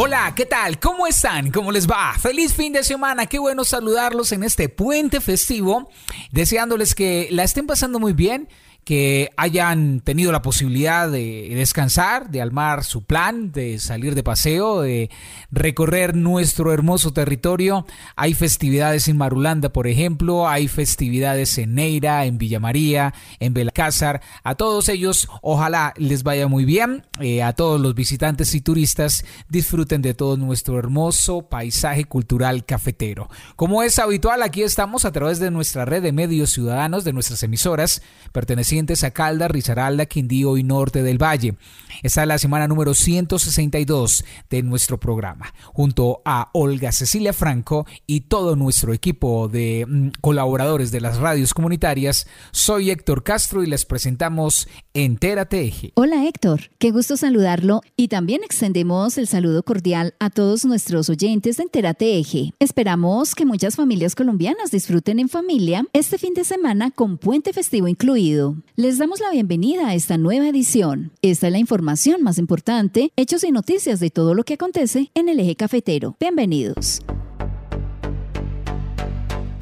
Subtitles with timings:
[0.00, 0.78] Hola, ¿qué tal?
[0.78, 1.50] ¿Cómo están?
[1.50, 2.14] ¿Cómo les va?
[2.16, 5.90] Feliz fin de semana, qué bueno saludarlos en este puente festivo,
[6.30, 8.48] deseándoles que la estén pasando muy bien
[8.88, 14.80] que hayan tenido la posibilidad de descansar, de armar su plan, de salir de paseo,
[14.80, 15.10] de
[15.50, 17.84] recorrer nuestro hermoso territorio.
[18.16, 24.22] Hay festividades en Marulanda, por ejemplo, hay festividades en Neira, en Villa María, en Belcázar.
[24.42, 27.04] A todos ellos, ojalá les vaya muy bien.
[27.20, 33.28] Eh, a todos los visitantes y turistas, disfruten de todo nuestro hermoso paisaje cultural cafetero.
[33.54, 37.42] Como es habitual, aquí estamos a través de nuestra red de medios ciudadanos, de nuestras
[37.42, 38.00] emisoras,
[38.32, 41.56] pertenecientes a Calda, Risaralda, Quindío y Norte del Valle.
[42.02, 45.52] Esta es la semana número 162 de nuestro programa.
[45.72, 51.54] Junto a Olga Cecilia Franco y todo nuestro equipo de mm, colaboradores de las radios
[51.54, 55.92] comunitarias, soy Héctor Castro y les presentamos Entérate Eje.
[55.96, 61.56] Hola Héctor, qué gusto saludarlo y también extendemos el saludo cordial a todos nuestros oyentes
[61.56, 62.52] de Entérate Eje.
[62.60, 67.88] Esperamos que muchas familias colombianas disfruten en familia este fin de semana con puente festivo
[67.88, 68.54] incluido.
[68.76, 71.12] Les damos la bienvenida a esta nueva edición.
[71.22, 75.28] Esta es la información más importante, hechos y noticias de todo lo que acontece en
[75.28, 76.16] el eje cafetero.
[76.20, 77.00] Bienvenidos.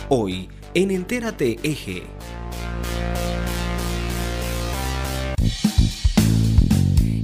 [0.08, 2.04] Hoy en Entérate Eje.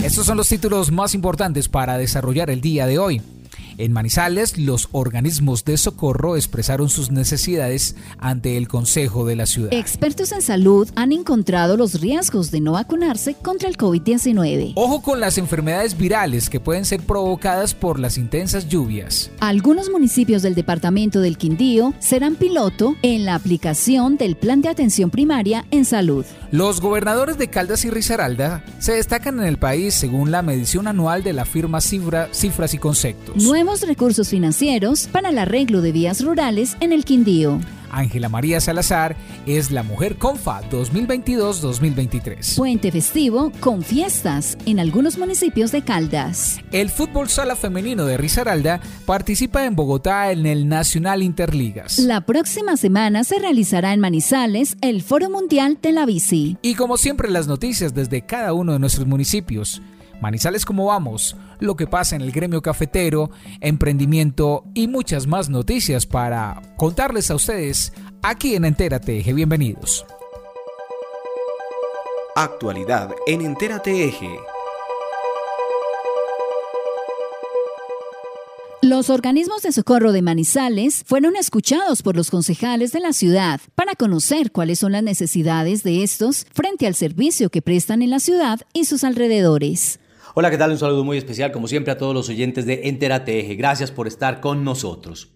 [0.02, 3.22] Estos son los títulos más importantes para desarrollar el día de hoy.
[3.78, 9.72] En Manizales, los organismos de socorro expresaron sus necesidades ante el Consejo de la ciudad.
[9.72, 14.72] Expertos en salud han encontrado los riesgos de no vacunarse contra el COVID-19.
[14.76, 19.30] Ojo con las enfermedades virales que pueden ser provocadas por las intensas lluvias.
[19.40, 25.10] Algunos municipios del departamento del Quindío serán piloto en la aplicación del Plan de Atención
[25.10, 26.24] Primaria en Salud.
[26.50, 31.22] Los gobernadores de Caldas y Risaralda se destacan en el país según la medición anual
[31.22, 36.76] de la firma Cifras y Conceptos nuevos recursos financieros para el arreglo de vías rurales
[36.80, 37.60] en el Quindío.
[37.92, 39.14] Ángela María Salazar
[39.46, 42.56] es la Mujer Confa 2022-2023.
[42.56, 46.58] Puente festivo con fiestas en algunos municipios de Caldas.
[46.72, 52.00] El fútbol sala femenino de Risaralda participa en Bogotá en el Nacional Interligas.
[52.00, 56.56] La próxima semana se realizará en Manizales el Foro Mundial de la Bici.
[56.62, 59.82] Y como siempre las noticias desde cada uno de nuestros municipios.
[60.22, 66.06] Manizales como vamos, lo que pasa en el gremio cafetero, emprendimiento y muchas más noticias
[66.06, 69.32] para contarles a ustedes aquí en Entérate Eje.
[69.32, 70.06] Bienvenidos.
[72.36, 74.38] Actualidad en Entérate Eje.
[78.80, 83.96] Los organismos de socorro de Manizales fueron escuchados por los concejales de la ciudad para
[83.96, 88.60] conocer cuáles son las necesidades de estos frente al servicio que prestan en la ciudad
[88.72, 89.98] y sus alrededores.
[90.34, 90.70] Hola, ¿qué tal?
[90.70, 93.54] Un saludo muy especial, como siempre, a todos los oyentes de Entérate.
[93.54, 95.28] Gracias por estar con nosotros.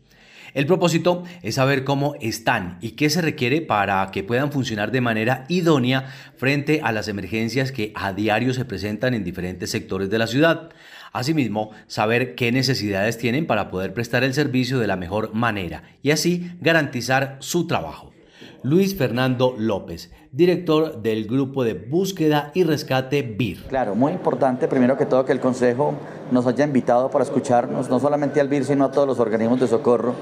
[0.55, 5.03] El propósito es saber cómo están y qué se requiere para que puedan funcionar de
[5.03, 6.07] manera idónea
[6.39, 10.71] frente a las emergencias que a diario se presentan en diferentes sectores de la ciudad.
[11.13, 16.13] Asimismo, saber qué necesidades tienen para poder prestar el servicio de la mejor manera y
[16.13, 18.16] así garantizar su trabajo.
[18.63, 23.65] Luis Fernando López, director del grupo de búsqueda y rescate BIR.
[23.69, 25.95] Claro, muy importante, primero que todo, que el Consejo
[26.31, 29.69] nos haya invitado para escucharnos, no solamente al BIR, sino a todos los organismos de
[29.69, 30.15] socorro.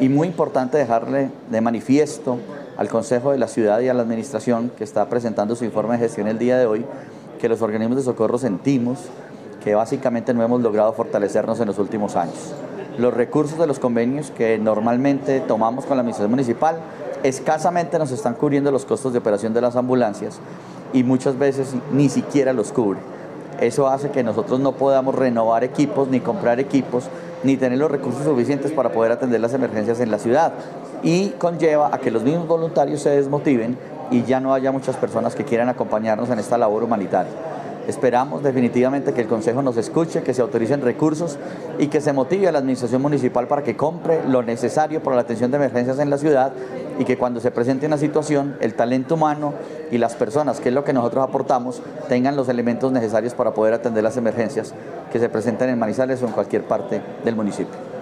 [0.00, 2.38] Y muy importante dejarle de manifiesto
[2.76, 6.00] al Consejo de la Ciudad y a la Administración que está presentando su informe de
[6.00, 6.84] gestión el día de hoy,
[7.40, 8.98] que los organismos de socorro sentimos
[9.62, 12.54] que básicamente no hemos logrado fortalecernos en los últimos años.
[12.98, 16.76] Los recursos de los convenios que normalmente tomamos con la Administración Municipal
[17.22, 20.38] escasamente nos están cubriendo los costos de operación de las ambulancias
[20.92, 23.00] y muchas veces ni siquiera los cubre.
[23.60, 27.08] Eso hace que nosotros no podamos renovar equipos, ni comprar equipos,
[27.42, 30.52] ni tener los recursos suficientes para poder atender las emergencias en la ciudad.
[31.02, 33.76] Y conlleva a que los mismos voluntarios se desmotiven
[34.10, 37.32] y ya no haya muchas personas que quieran acompañarnos en esta labor humanitaria.
[37.88, 41.38] Esperamos definitivamente que el Consejo nos escuche, que se autoricen recursos
[41.78, 45.22] y que se motive a la Administración Municipal para que compre lo necesario para la
[45.22, 46.52] atención de emergencias en la ciudad
[46.98, 49.54] y que cuando se presente una situación, el talento humano
[49.90, 51.80] y las personas, que es lo que nosotros aportamos,
[52.10, 54.74] tengan los elementos necesarios para poder atender las emergencias
[55.10, 57.97] que se presentan en Manizales o en cualquier parte del municipio.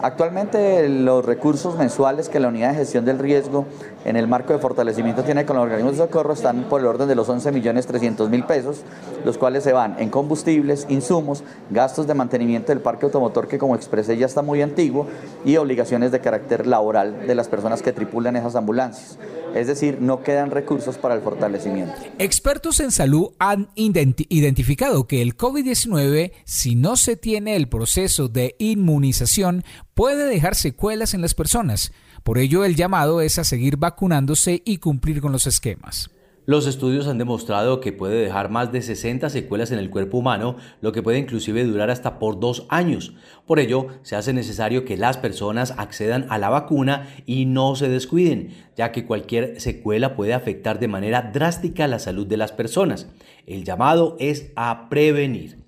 [0.00, 3.66] Actualmente los recursos mensuales que la unidad de gestión del riesgo
[4.04, 7.08] en el marco de fortalecimiento tiene con los organismos de socorro están por el orden
[7.08, 8.82] de los 11 millones 300 mil pesos,
[9.24, 13.74] los cuales se van en combustibles, insumos, gastos de mantenimiento del parque automotor que como
[13.74, 15.08] expresé ya está muy antiguo
[15.44, 19.18] y obligaciones de carácter laboral de las personas que tripulan esas ambulancias.
[19.54, 21.94] Es decir, no quedan recursos para el fortalecimiento.
[22.18, 28.54] Expertos en salud han identificado que el COVID-19, si no se tiene el proceso de
[28.58, 29.64] inmunización,
[29.98, 31.90] puede dejar secuelas en las personas.
[32.22, 36.08] Por ello, el llamado es a seguir vacunándose y cumplir con los esquemas.
[36.46, 40.54] Los estudios han demostrado que puede dejar más de 60 secuelas en el cuerpo humano,
[40.82, 43.14] lo que puede inclusive durar hasta por dos años.
[43.44, 47.88] Por ello, se hace necesario que las personas accedan a la vacuna y no se
[47.88, 53.08] descuiden, ya que cualquier secuela puede afectar de manera drástica la salud de las personas.
[53.46, 55.58] El llamado es a prevenir.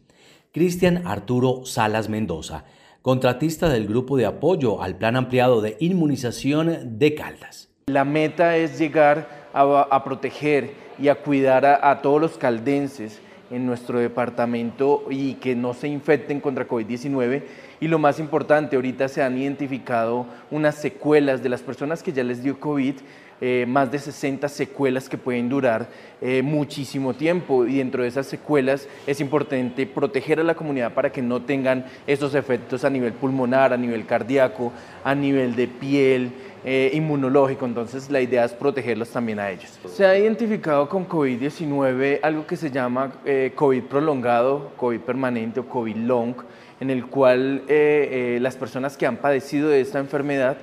[0.53, 2.65] Cristian Arturo Salas Mendoza,
[3.03, 7.71] contratista del grupo de apoyo al plan ampliado de inmunización de Caldas.
[7.87, 13.21] La meta es llegar a, proteger y a cuidar a, todos los caldenses
[13.51, 17.43] en nuestro departamento y que no se infecten contra COVID-19.
[17.81, 22.23] Y lo más importante, ahorita se han identificado unas secuelas de las personas que ya
[22.23, 22.97] les dio COVID,
[23.43, 25.89] eh, más de 60 secuelas que pueden durar
[26.21, 31.11] eh, muchísimo tiempo y dentro de esas secuelas es importante proteger a la comunidad para
[31.11, 34.73] que no tengan esos efectos a nivel pulmonar, a nivel cardíaco,
[35.03, 36.33] a nivel de piel,
[36.67, 39.81] eh, inmunológico, entonces la idea es protegerlos también a ellos.
[39.87, 43.11] Se ha identificado con COVID-19 algo que se llama
[43.55, 46.35] COVID prolongado, COVID permanente o COVID long,
[46.79, 50.59] en el cual las personas que han padecido de esta enfermedad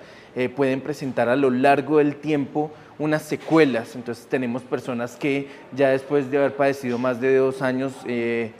[0.55, 3.95] pueden presentar a lo largo del tiempo unas secuelas.
[3.95, 7.93] Entonces tenemos personas que ya después de haber padecido más de dos años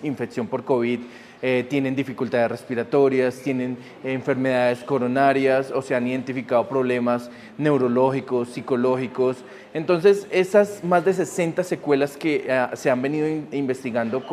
[0.02, 1.00] infección por COVID,
[1.40, 7.30] eh, tienen dificultades respiratorias, tienen enfermedades coronarias o se han identificado problemas
[7.60, 9.38] neurológicos, psicológicos.
[9.76, 14.24] Entonces, esas más de 60 secuelas que eh, se han venido investigando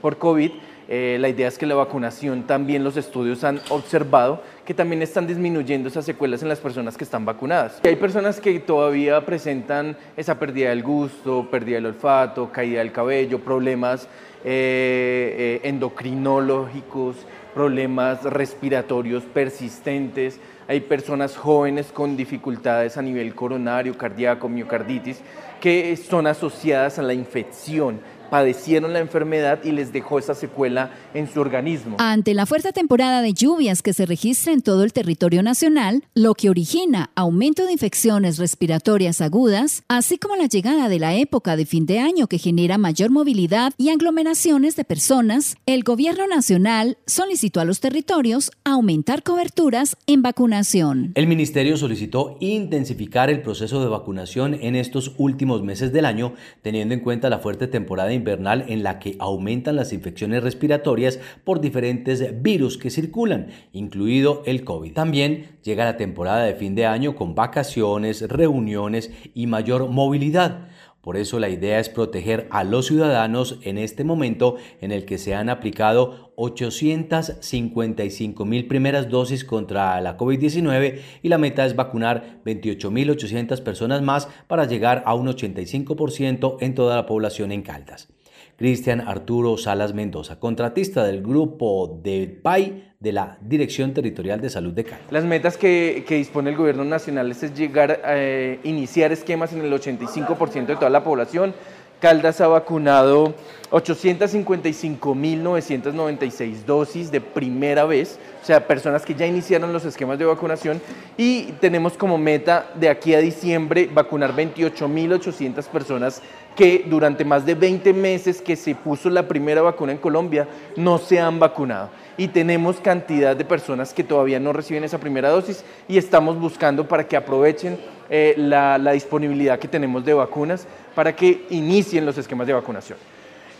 [0.00, 0.50] por COVID,
[0.88, 5.28] eh, la idea es que la vacunación también los estudios han observado que también están
[5.28, 7.80] disminuyendo esas secuelas en las personas que están vacunadas.
[7.84, 13.38] Hay personas que todavía presentan esa pérdida del gusto, pérdida del olfato, caída del cabello,
[13.38, 14.08] problemas
[14.44, 17.16] eh, eh, endocrinológicos,
[17.54, 20.40] problemas respiratorios persistentes.
[20.66, 25.20] Hay personas jóvenes con dificultades a nivel coronario, cardíaco, miocarditis,
[25.60, 28.00] que son asociadas a la infección
[28.30, 31.96] padecieron la enfermedad y les dejó esa secuela en su organismo.
[31.98, 36.34] Ante la fuerte temporada de lluvias que se registra en todo el territorio nacional, lo
[36.34, 41.66] que origina aumento de infecciones respiratorias agudas, así como la llegada de la época de
[41.66, 47.60] fin de año que genera mayor movilidad y aglomeraciones de personas, el gobierno nacional solicitó
[47.60, 51.12] a los territorios aumentar coberturas en vacunación.
[51.14, 56.94] El ministerio solicitó intensificar el proceso de vacunación en estos últimos meses del año, teniendo
[56.94, 62.42] en cuenta la fuerte temporada invernal en la que aumentan las infecciones respiratorias por diferentes
[62.42, 64.92] virus que circulan, incluido el COVID.
[64.92, 70.68] También llega la temporada de fin de año con vacaciones, reuniones y mayor movilidad.
[71.06, 75.18] Por eso la idea es proteger a los ciudadanos en este momento en el que
[75.18, 82.40] se han aplicado 855 mil primeras dosis contra la COVID-19 y la meta es vacunar
[82.44, 88.08] 28.800 personas más para llegar a un 85% en toda la población en Caldas.
[88.56, 94.72] Cristian Arturo Salas Mendoza, contratista del grupo de PAI de la Dirección Territorial de Salud
[94.72, 95.02] de Cali.
[95.10, 99.72] Las metas que, dispone el gobierno nacional es llegar a eh, iniciar esquemas en el
[99.72, 101.54] 85% de toda la población.
[102.00, 103.34] Caldas ha vacunado
[103.70, 110.82] 855.996 dosis de primera vez, o sea, personas que ya iniciaron los esquemas de vacunación
[111.16, 116.20] y tenemos como meta de aquí a diciembre vacunar 28.800 personas
[116.54, 120.98] que durante más de 20 meses que se puso la primera vacuna en Colombia no
[120.98, 121.88] se han vacunado.
[122.18, 126.88] Y tenemos cantidad de personas que todavía no reciben esa primera dosis y estamos buscando
[126.88, 132.46] para que aprovechen eh, la, disponibilidad que tenemos de vacunas para que inicien los esquemas
[132.46, 132.98] de vacunación.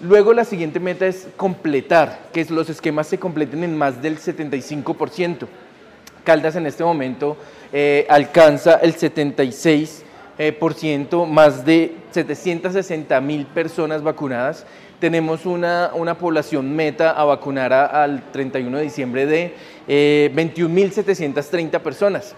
[0.00, 5.46] Luego la siguiente meta es completar, que los esquemas se completen en más del 75%.
[6.22, 7.36] Caldas en este momento
[7.72, 10.02] eh, alcanza el 76%,
[10.38, 14.64] eh, más de 760 mil personas vacunadas.
[15.00, 19.54] Tenemos una, una población meta a vacunar al 31 de diciembre de
[19.86, 22.34] eh, 21.730 personas.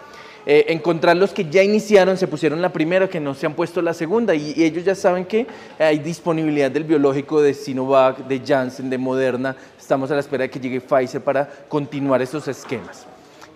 [0.50, 3.82] Eh, encontrar los que ya iniciaron, se pusieron la primera, que no se han puesto
[3.82, 5.46] la segunda, y, ellos ya saben que
[5.78, 9.54] hay disponibilidad del biológico de Sinovac, de Janssen, de Moderna.
[9.78, 13.06] Estamos a la espera de que llegue Pfizer para continuar esos esquemas.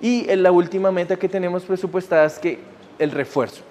[0.01, 2.59] Y la última meta que tenemos presupuestada es que
[2.99, 3.63] el refuerzo.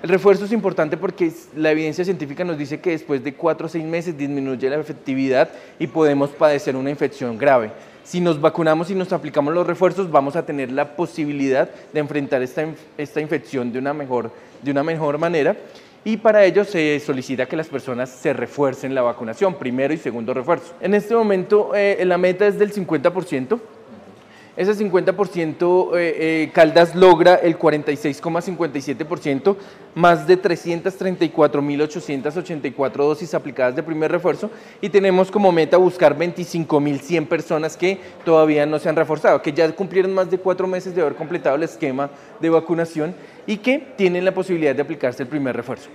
[0.00, 3.68] El refuerzo es importante porque la evidencia científica nos dice que después de cuatro o
[3.68, 7.72] seis meses disminuye la efectividad y podemos padecer una infección grave.
[8.04, 12.42] Si nos vacunamos y nos aplicamos los refuerzos, vamos a tener la posibilidad de enfrentar
[12.42, 12.62] esta,
[13.20, 14.30] infección de una, mejor,
[14.62, 15.56] de una mejor manera.
[16.04, 20.32] Y para ello se solicita que las personas se refuercen la vacunación, primero y segundo
[20.32, 20.74] refuerzo.
[20.80, 23.58] En este momento eh, la meta es del 50%,
[24.58, 29.56] ese 50% eh, eh, Caldas logra el 46,57%,
[29.94, 34.50] más de 334.884 dosis aplicadas de primer refuerzo
[34.80, 39.70] y tenemos como meta buscar 25.100 personas que todavía no se han reforzado, que ya
[39.70, 42.10] cumplieron más de cuatro meses de haber completado el esquema
[42.40, 43.14] de vacunación
[43.46, 45.88] y que tienen la posibilidad de aplicarse el primer refuerzo.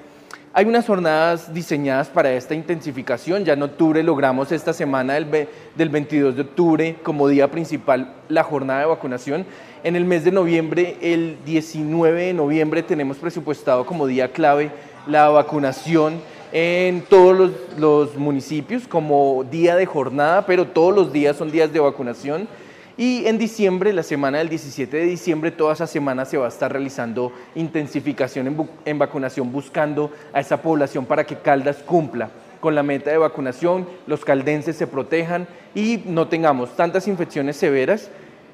[0.56, 3.44] Hay unas jornadas diseñadas para esta intensificación.
[3.44, 8.82] Ya en octubre logramos esta semana del, 22 de octubre como día principal la jornada
[8.82, 9.48] de vacunación.
[9.84, 14.70] En el mes de noviembre, el 19 de noviembre, tenemos presupuestado como día clave
[15.08, 21.36] la vacunación en todos los, los municipios como día de jornada, pero todos los días
[21.36, 22.48] son días de vacunación.
[22.98, 26.50] Y en diciembre, la semana del 17 de diciembre, toda esa semana se va a
[26.50, 32.84] estar realizando intensificación en, vacunación buscando a esa población para que Caldas cumpla con la
[32.84, 38.10] meta de vacunación, los caldenses se protejan y no tengamos tantas infecciones severas,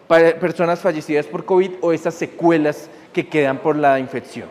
[0.07, 4.47] personas fallecidas por COVID o esas secuelas que quedan por la infección.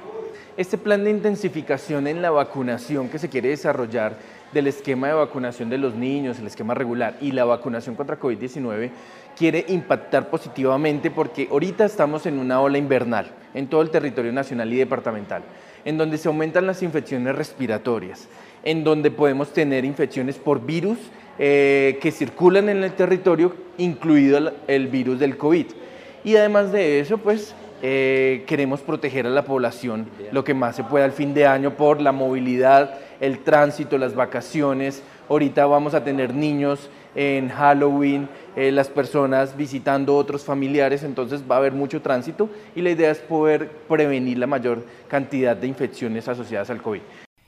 [0.56, 4.16] Este plan de intensificación en la vacunación que se quiere desarrollar
[4.52, 8.90] del esquema de vacunación de los niños, el esquema regular y la vacunación contra COVID-19
[9.36, 14.72] quiere impactar positivamente porque ahorita estamos en una ola invernal en todo el territorio nacional
[14.72, 15.42] y departamental,
[15.84, 18.28] en donde se aumentan las infecciones respiratorias,
[18.64, 20.98] en donde podemos tener infecciones por virus
[21.38, 25.66] eh, que circulan en el territorio, incluido el, virus del COVID.
[26.24, 30.82] Y además de eso, pues eh, queremos proteger a la población lo que más se
[30.82, 35.02] pueda al fin de año por la movilidad, el tránsito, las vacaciones.
[35.28, 41.56] Ahorita vamos a tener niños en Halloween, eh, las personas visitando otros familiares, entonces va
[41.56, 46.28] a haber mucho tránsito y la idea es poder prevenir la mayor cantidad de infecciones
[46.28, 47.00] asociadas al COVID.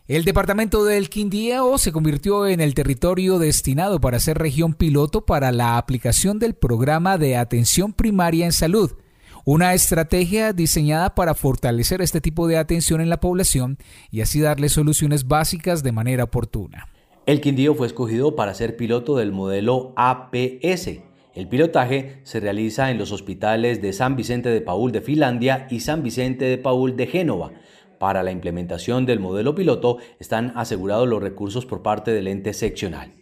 [0.09, 5.53] El departamento del Quindío se convirtió en el territorio destinado para ser región piloto para
[5.53, 8.91] la aplicación del programa de atención primaria en salud
[9.53, 13.79] una estrategia diseñada para fortalecer este tipo de atención en la población
[14.13, 16.87] y así darle soluciones básicas de manera oportuna.
[17.27, 21.01] El Quindío fue escogido para ser piloto del modelo APS.
[21.35, 25.81] El pilotaje se realiza en los hospitales de San Vicente de Paul de Finlandia y
[25.81, 27.51] San Vicente de Paul de Génova.
[27.99, 33.20] Para la implementación del modelo piloto están asegurados los recursos por parte del ente seccional.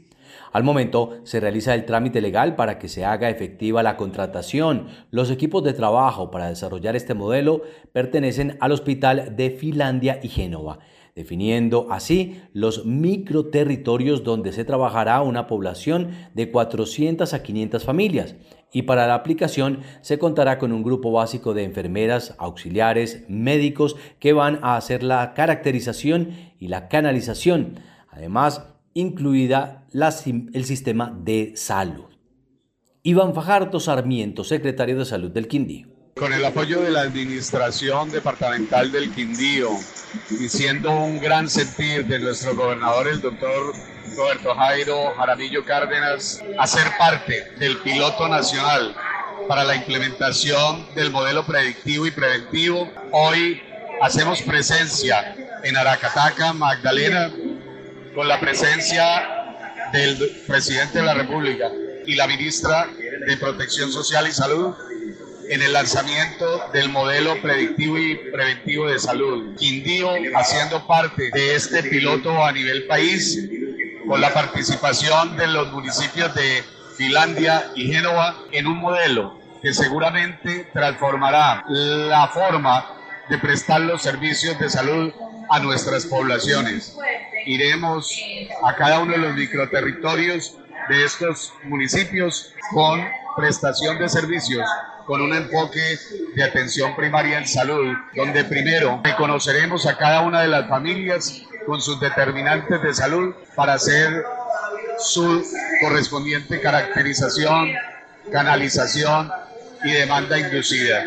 [0.53, 4.89] Al momento se realiza el trámite legal para que se haga efectiva la contratación.
[5.11, 7.63] Los equipos de trabajo para desarrollar este modelo
[7.93, 10.79] pertenecen al Hospital de Finlandia y Génova
[11.19, 18.37] definiendo así los microterritorios donde se trabajará una población de 400 a 500 familias.
[18.71, 24.33] Y para la aplicación se contará con un grupo básico de enfermeras, auxiliares, médicos que
[24.33, 27.81] van a hacer la caracterización y la canalización.
[28.13, 32.07] Además, incluida el sistema de salud.
[33.05, 35.87] Iván Fajardo Sarmiento, secretario de Salud del Quindío.
[36.17, 39.71] Con el apoyo de la Administración Departamental del Quindío
[40.31, 43.73] y siendo un gran sentir de nuestro gobernador, el doctor
[44.17, 48.97] Roberto Jairo Jaramillo Cárdenas, hacer parte del piloto nacional
[49.47, 53.63] para la implementación del modelo predictivo y preventivo, hoy
[54.03, 57.31] hacemos presencia en Aracataca, Magdalena,
[58.19, 59.55] con la presencia
[59.93, 61.71] del presidente de la República
[62.05, 62.89] y la ministra
[63.25, 64.75] de Protección Social y Salud
[65.49, 69.55] en el lanzamiento del modelo predictivo y preventivo de salud.
[69.57, 73.49] Quindío haciendo parte de este piloto a nivel país
[74.09, 76.65] con la participación de los municipios de
[76.97, 82.85] Finlandia y Génova en un modelo que seguramente transformará la forma
[83.31, 85.13] de prestar los servicios de salud
[85.51, 86.97] a nuestras poblaciones
[87.47, 88.21] iremos
[88.65, 90.57] a cada uno de los microterritorios
[90.89, 93.01] de estos municipios con
[93.37, 94.69] prestación de servicios,
[95.07, 95.99] con un enfoque
[96.35, 101.81] de atención primaria en salud, donde primero reconoceremos a cada una de las familias con
[101.81, 104.25] sus determinantes de salud para hacer
[104.99, 105.45] su
[105.81, 107.73] correspondiente caracterización,
[108.33, 109.31] canalización
[109.85, 111.05] y demanda inducida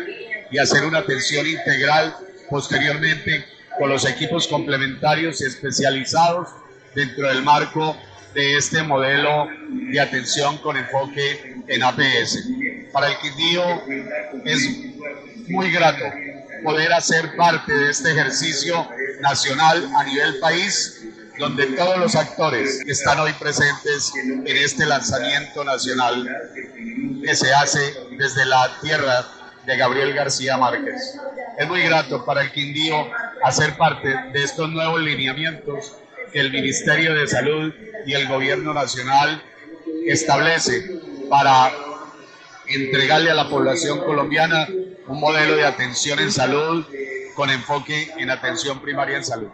[0.50, 2.16] y hacer una atención integral
[2.48, 3.44] posteriormente
[3.78, 6.48] con los equipos complementarios y especializados
[6.94, 7.96] dentro del marco
[8.34, 12.48] de este modelo de atención con enfoque en APS.
[12.92, 13.64] Para el Quindío
[14.44, 14.68] es
[15.48, 16.04] muy grato
[16.64, 18.88] poder hacer parte de este ejercicio
[19.20, 21.04] nacional a nivel país,
[21.38, 26.28] donde todos los actores están hoy presentes en este lanzamiento nacional
[27.24, 29.26] que se hace desde la tierra
[29.66, 31.18] de Gabriel García Márquez.
[31.58, 33.08] Es muy grato para el Quindío
[33.42, 35.94] hacer parte de estos nuevos lineamientos
[36.32, 37.72] que el Ministerio de Salud
[38.06, 39.42] y el Gobierno Nacional
[40.06, 41.70] establece para
[42.66, 44.66] entregarle a la población colombiana
[45.06, 46.84] un modelo de atención en salud
[47.34, 49.48] con enfoque en atención primaria en salud.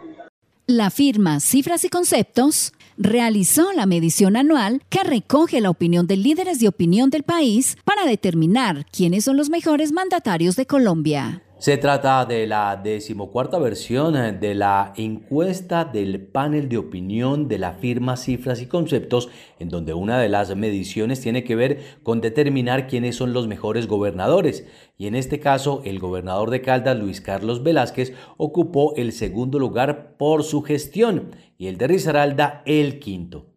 [0.67, 6.59] La firma Cifras y Conceptos realizó la medición anual que recoge la opinión de líderes
[6.59, 11.41] de opinión del país para determinar quiénes son los mejores mandatarios de Colombia.
[11.59, 17.57] Se trata de la decimocuarta versión eh, de la encuesta del panel de opinión de
[17.57, 19.27] la firma Cifras y Conceptos,
[19.59, 23.87] en donde una de las mediciones tiene que ver con determinar quiénes son los mejores
[23.87, 24.69] gobernadores.
[24.97, 30.15] Y en este caso, el gobernador de Caldas, Luis Carlos Velázquez, ocupó el segundo lugar
[30.15, 33.47] por su gestión y el de Risaralda el quinto.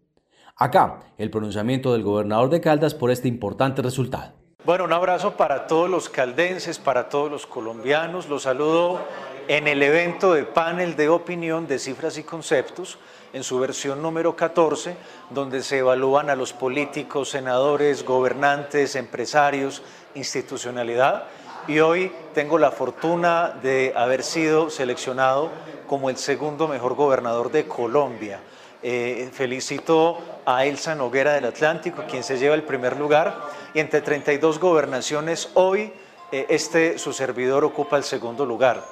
[0.56, 4.42] Acá, el pronunciamiento del gobernador de Caldas por este importante resultado.
[4.64, 8.28] Bueno, un abrazo para todos los caldenses, para todos los colombianos.
[8.28, 9.00] Los saludo
[9.49, 12.97] en el evento de panel de opinión de cifras y conceptos,
[13.33, 14.95] en su versión número 14,
[15.31, 19.83] donde se evalúan a los políticos, senadores, gobernantes, empresarios,
[20.14, 21.25] institucionalidad.
[21.66, 25.50] Y hoy tengo la fortuna de haber sido seleccionado
[25.88, 28.38] como el segundo mejor gobernador de Colombia.
[28.85, 33.37] Eh, felicito a Elsa Noguera del Atlántico, quien se lleva el primer lugar,
[33.75, 35.93] y entre 32 gobernaciones hoy
[36.33, 38.83] eh, este su servidor ocupa el segundo lugar.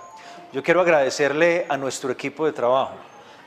[0.52, 2.94] Yo quiero agradecerle a nuestro equipo de trabajo,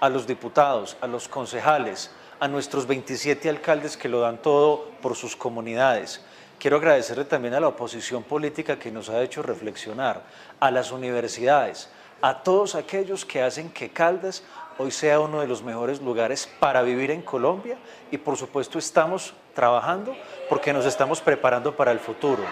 [0.02, 5.16] a los diputados, a los concejales, a nuestros 27 alcaldes que lo dan todo por
[5.16, 6.26] sus comunidades.
[6.60, 10.24] Quiero agradecerle también a la oposición política que nos ha hecho reflexionar,
[10.60, 11.90] a las universidades,
[12.22, 14.44] a todos aquellos que hacen que Caldas
[14.77, 17.78] hoy sea uno de los mejores lugares para vivir en Colombia
[18.12, 20.15] y por supuesto estamos trabajando
[20.50, 22.43] porque nos estamos preparando para el futuro.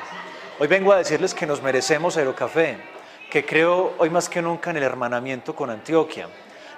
[0.59, 2.77] Hoy vengo a decirles que nos merecemos Aerocafé,
[3.29, 6.27] que creo hoy más que nunca en el hermanamiento con Antioquia.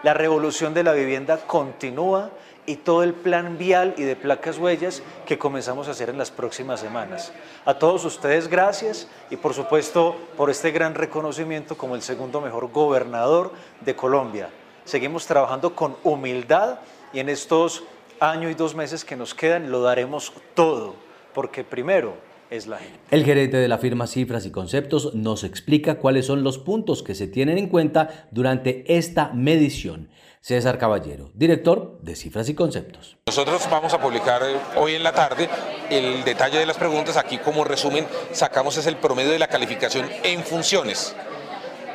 [0.04, 2.30] La revolución de la vivienda continúa
[2.66, 6.32] y todo el plan vial y de placas huellas que comenzamos a hacer en las
[6.32, 7.34] próximas semanas.
[7.66, 12.72] A todos ustedes gracias y por supuesto por este gran reconocimiento como el segundo mejor
[12.72, 14.50] gobernador de Colombia
[14.86, 16.80] seguimos trabajando con humildad
[17.14, 17.84] y en estos
[18.20, 20.96] año y dos meses que nos quedan lo daremos todo,
[21.34, 22.16] porque primero
[22.50, 23.00] es la gente.
[23.12, 27.16] El gerente de la firma Cifras y Conceptos nos explica cuáles son los puntos que
[27.16, 30.10] se tienen en cuenta durante esta medición.
[30.40, 33.16] César Caballero, director de Cifras y Conceptos.
[33.28, 35.48] Nosotros vamos a publicar eh, hoy en la tarde
[35.90, 37.16] el detalle de las preguntas.
[37.16, 41.16] Aquí como resumen sacamos es el promedio de la calificación en funciones.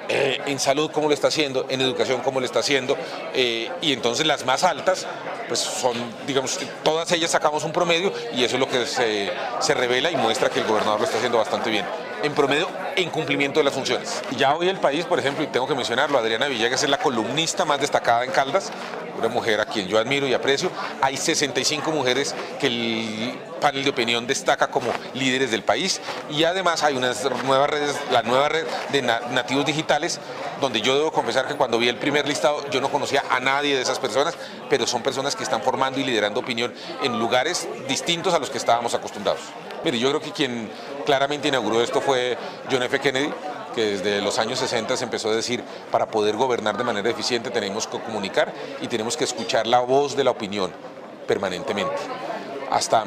[0.08, 2.96] Eh, en salud cómo lo está haciendo, en educación cómo lo está haciendo,
[3.34, 5.06] eh, y entonces las más altas,
[5.48, 9.74] pues son, digamos, todas ellas sacamos un promedio y eso es lo que se, se
[9.74, 11.84] revela y muestra que el gobernador lo está haciendo bastante bien.
[12.22, 14.22] En promedio, en cumplimiento de las funciones.
[14.36, 17.66] Ya hoy el país, por ejemplo, y tengo que mencionarlo, Adriana Villegas es la columnista
[17.66, 18.72] más destacada en Caldas,
[19.18, 20.70] una mujer a quien yo admiro y aprecio.
[21.02, 26.82] Hay 65 mujeres que el panel de opinión destaca como líderes del país y además
[26.82, 30.20] hay unas nuevas redes, la nueva red de nativos digitales,
[30.60, 33.76] donde yo debo confesar que cuando vi el primer listado yo no conocía a nadie
[33.76, 34.34] de esas personas,
[34.68, 38.58] pero son personas que están formando y liderando opinión en lugares distintos a los que
[38.58, 39.40] estábamos acostumbrados.
[39.84, 40.70] Mire, yo creo que quien
[41.06, 42.36] claramente inauguró esto fue
[42.70, 42.98] John F.
[42.98, 43.32] Kennedy,
[43.74, 47.50] que desde los años 60 se empezó a decir, para poder gobernar de manera eficiente
[47.50, 50.72] tenemos que comunicar y tenemos que escuchar la voz de la opinión
[51.26, 51.94] permanentemente.
[52.70, 53.04] Hasta,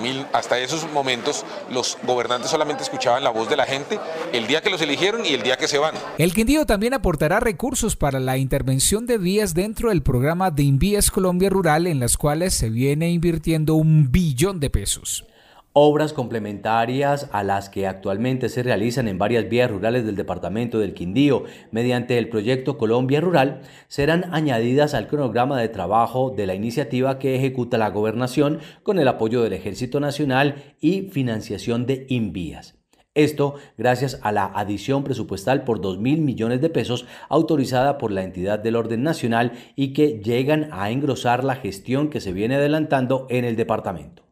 [0.60, 4.00] esos momentos los gobernantes solamente escuchaban la voz de la gente
[4.34, 5.96] el día que los eligieron y el día que se van.
[6.18, 11.12] El Quindío también aportará recursos para la intervención de vías dentro del programa de Invías
[11.12, 15.26] Colombia Rural en las cuales se viene invirtiendo un billón de pesos.
[15.74, 20.94] Obras complementarias a las que actualmente se realizan en varias vías rurales del departamento del
[20.94, 27.20] Quindío mediante el proyecto Colombia Rural serán añadidas al cronograma de trabajo de la iniciativa
[27.20, 32.78] que ejecuta la gobernación con el apoyo del Ejército Nacional y financiación de Invías.
[33.14, 38.24] Esto gracias a la adición presupuestal por 2 mil millones de pesos autorizada por la
[38.24, 43.26] entidad del orden nacional y que llegan a engrosar la gestión que se viene adelantando
[43.30, 44.31] en el departamento.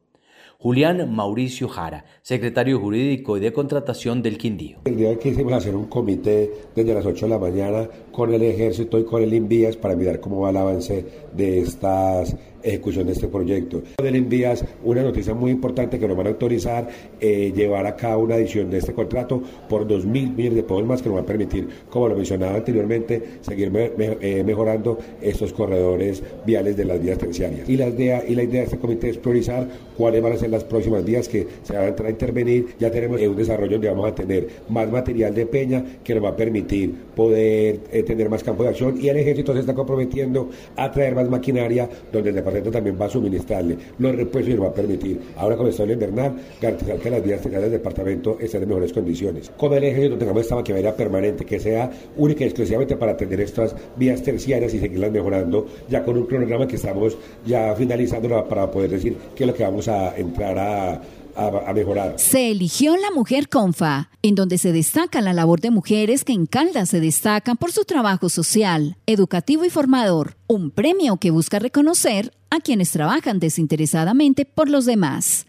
[0.61, 4.79] Julián Mauricio Jara, secretario jurídico y de contratación del Quindío.
[4.83, 8.43] El día que hicimos hacer un comité desde las 8 de la mañana con el
[8.43, 13.13] ejército y con el INVIAS para mirar cómo va el avance de estas ejecución de
[13.13, 13.81] este proyecto.
[14.01, 16.87] Del envías una noticia muy importante que nos van a autorizar
[17.19, 20.85] eh, llevar a cabo una edición de este contrato por 2 mil millones de pesos
[20.85, 26.21] más que nos va a permitir, como lo mencionaba anteriormente, seguir eh, mejorando estos corredores
[26.45, 27.67] viales de las vías terciarias.
[27.69, 30.49] Y la, idea, y la idea de este comité es priorizar cuáles van a ser
[30.49, 32.67] las próximas vías que se van a entrar a intervenir.
[32.79, 36.23] Ya tenemos eh, un desarrollo donde vamos a tener más material de peña que nos
[36.23, 40.49] va a permitir poder tener más campo de acción y el ejército se está comprometiendo
[40.75, 44.69] a traer más maquinaria donde el también va a suministrarle los repuestos y nos va
[44.69, 48.69] a permitir, ahora con el sol invernal, garantizar que las vías del departamento estén en
[48.69, 49.51] mejores condiciones.
[49.57, 53.75] Con el ejército tengamos esta maquinaria permanente que sea única y exclusivamente para atender estas
[53.95, 58.91] vías terciarias y seguirlas mejorando, ya con un cronograma que estamos ya finalizando para poder
[58.91, 61.01] decir qué es lo que vamos a entrar a
[61.39, 62.13] a, mejorar.
[62.17, 66.45] Se eligió la Mujer Confa, en donde se destaca la labor de mujeres que en
[66.45, 72.31] Caldas se destacan por su trabajo social, educativo y formador, un premio que busca reconocer
[72.49, 75.45] a quienes trabajan desinteresadamente por los demás.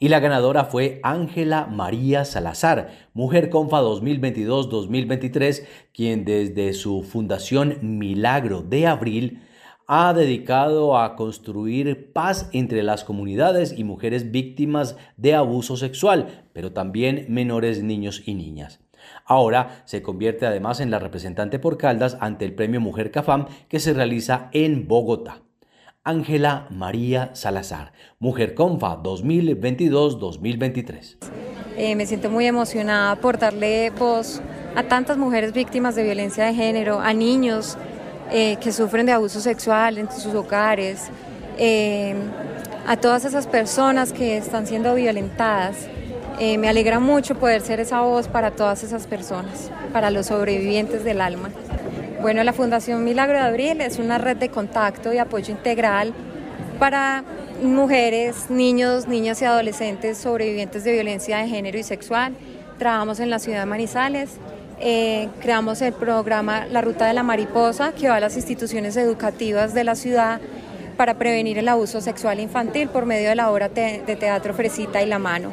[0.00, 8.62] Y la ganadora fue Ángela María Salazar, Mujer Confa 2022-2023, quien desde su fundación Milagro
[8.62, 9.40] de Abril
[9.86, 16.72] ha dedicado a construir paz entre las comunidades y mujeres víctimas de abuso sexual, pero
[16.72, 18.80] también menores niños y niñas.
[19.26, 23.80] Ahora se convierte además en la representante por Caldas ante el Premio Mujer CAFAM que
[23.80, 25.42] se realiza en Bogotá.
[26.06, 31.16] Ángela María Salazar, Mujer Confa 2022-2023.
[31.76, 34.40] Eh, me siento muy emocionada por darle voz
[34.76, 37.78] a tantas mujeres víctimas de violencia de género, a niños,
[38.30, 41.08] eh, que sufren de abuso sexual en sus hogares,
[41.58, 42.14] eh,
[42.86, 45.76] a todas esas personas que están siendo violentadas.
[46.38, 51.04] Eh, me alegra mucho poder ser esa voz para todas esas personas, para los sobrevivientes
[51.04, 51.50] del alma.
[52.20, 56.12] Bueno, la Fundación Milagro de Abril es una red de contacto y apoyo integral
[56.78, 57.22] para
[57.62, 62.34] mujeres, niños, niñas y adolescentes sobrevivientes de violencia de género y sexual.
[62.78, 64.38] Trabajamos en la ciudad de Manizales
[64.80, 69.74] eh, creamos el programa La Ruta de la Mariposa, que va a las instituciones educativas
[69.74, 70.40] de la ciudad
[70.96, 75.06] para prevenir el abuso sexual infantil por medio de la obra de teatro Fresita y
[75.06, 75.52] La Mano.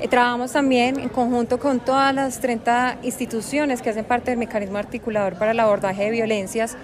[0.00, 4.76] Eh, trabajamos también en conjunto con todas las 30 instituciones que hacen parte del mecanismo
[4.76, 6.76] articulador para el abordaje de violencias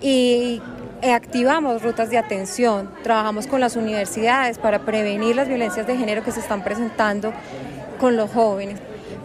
[0.00, 0.62] y
[1.02, 6.24] eh, activamos rutas de atención, trabajamos con las universidades para prevenir las violencias de género
[6.24, 7.32] que se están presentando
[8.00, 8.80] con los jóvenes.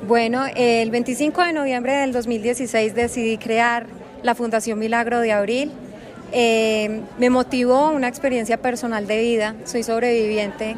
[0.08, 3.86] Bueno, el 25 de noviembre del 2016 decidí crear
[4.24, 5.72] la Fundación Milagro de Abril.
[6.32, 10.76] Eh, me motivó una experiencia personal de vida, soy sobreviviente,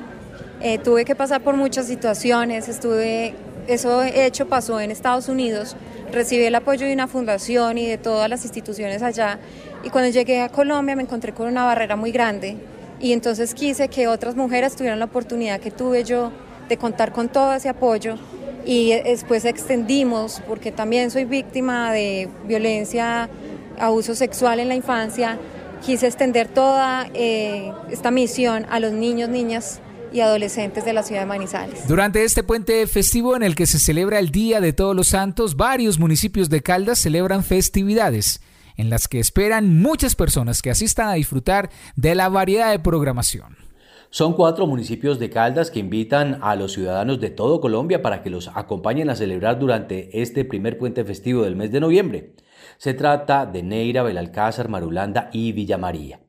[0.59, 5.77] eh, tuve que pasar por muchas situaciones, eso hecho pasó en Estados Unidos,
[6.11, 9.39] recibí el apoyo de una fundación y de todas las instituciones allá.
[9.85, 12.57] Y cuando llegué a Colombia me encontré con una barrera muy grande.
[12.99, 16.31] Y entonces quise que otras mujeres tuvieran la oportunidad que tuve yo
[16.67, 18.17] de contar con todo ese apoyo
[18.65, 23.29] y después extendimos, porque también soy víctima de violencia,
[23.79, 25.37] abuso sexual en la infancia,
[25.85, 29.79] quise extender toda eh, esta misión a los niños, niñas
[30.13, 31.87] y adolescentes de la ciudad de Manizales.
[31.87, 35.57] Durante este puente festivo en el que se celebra el Día de Todos los Santos,
[35.57, 38.39] varios municipios de Caldas celebran festividades
[38.77, 43.62] en las que esperan muchas personas que asistan a disfrutar de la variedad de programación.
[44.13, 48.29] Son cuatro municipios de Caldas que invitan a los ciudadanos de todo Colombia para que
[48.29, 52.35] los acompañen a celebrar durante este primer puente festivo del mes de noviembre.
[52.77, 56.19] Se trata de Neira, Belalcázar, Marulanda y Villa María.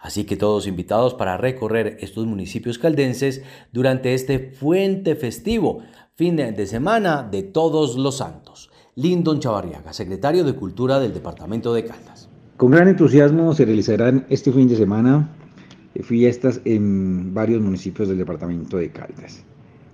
[0.00, 5.84] Así que todos invitados para recorrer estos municipios caldenses durante este puente festivo,
[6.16, 8.72] fin de semana de todos los santos.
[8.96, 12.28] Lindon Chavarriaga, secretario de Cultura del Departamento de Caldas.
[12.56, 15.36] Con gran entusiasmo se realizarán este fin de semana
[16.02, 19.44] fiestas en varios municipios del departamento de Caldas.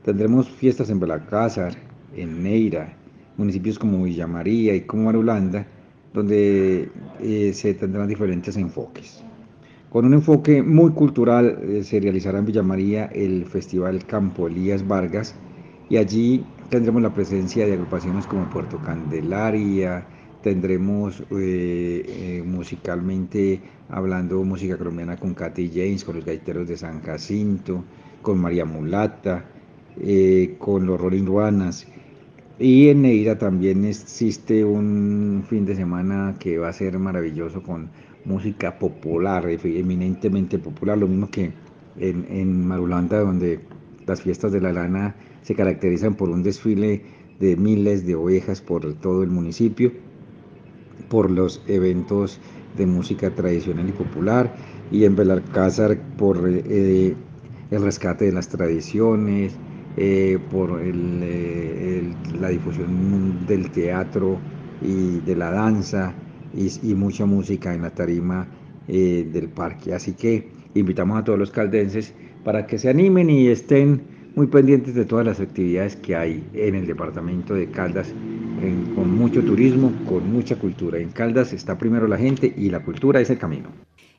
[0.05, 1.75] Tendremos fiestas en Belacázar,
[2.15, 2.97] en Neira,
[3.37, 5.67] municipios como Villa María y como Marulanda,
[6.13, 6.89] donde
[7.21, 9.23] eh, se tendrán diferentes enfoques.
[9.91, 14.87] Con un enfoque muy cultural eh, se realizará en Villa María el Festival Campo Elías
[14.87, 15.35] Vargas
[15.89, 20.07] y allí tendremos la presencia de agrupaciones como Puerto Candelaria,
[20.47, 27.83] tendremos eh, musicalmente hablando música colombiana con Katy James, con los gaiteros de San Jacinto,
[28.23, 29.45] con María Mulata,
[30.01, 31.89] eh, con los Rolling Ruanas.
[32.61, 37.91] Y en Neira también existe un fin de semana que va a ser maravilloso con
[38.25, 41.51] música popular, eminentemente popular, lo mismo que
[41.99, 43.59] en, en Marulanda, donde
[44.07, 47.03] las fiestas de la lana se caracterizan por un desfile
[47.41, 50.06] de miles de ovejas por todo el municipio,
[51.09, 52.41] por los eventos
[52.77, 54.55] de música tradicional y popular
[54.91, 57.15] y en Belalcázar por eh,
[57.71, 59.55] el rescate de las tradiciones,
[59.97, 64.39] eh, por eh, la difusión del teatro
[64.83, 66.15] y de la danza
[66.55, 68.47] y, mucha música en la tarima
[68.87, 69.93] del parque.
[69.93, 72.15] Así que invitamos a todos los caldenses
[72.45, 76.75] para que se animen y estén muy pendientes de todas las actividades que hay en
[76.75, 78.09] el departamento de Caldas,
[78.95, 80.99] con mucho turismo, con mucha cultura.
[80.99, 83.71] En Caldas está primero la gente y la cultura es el camino.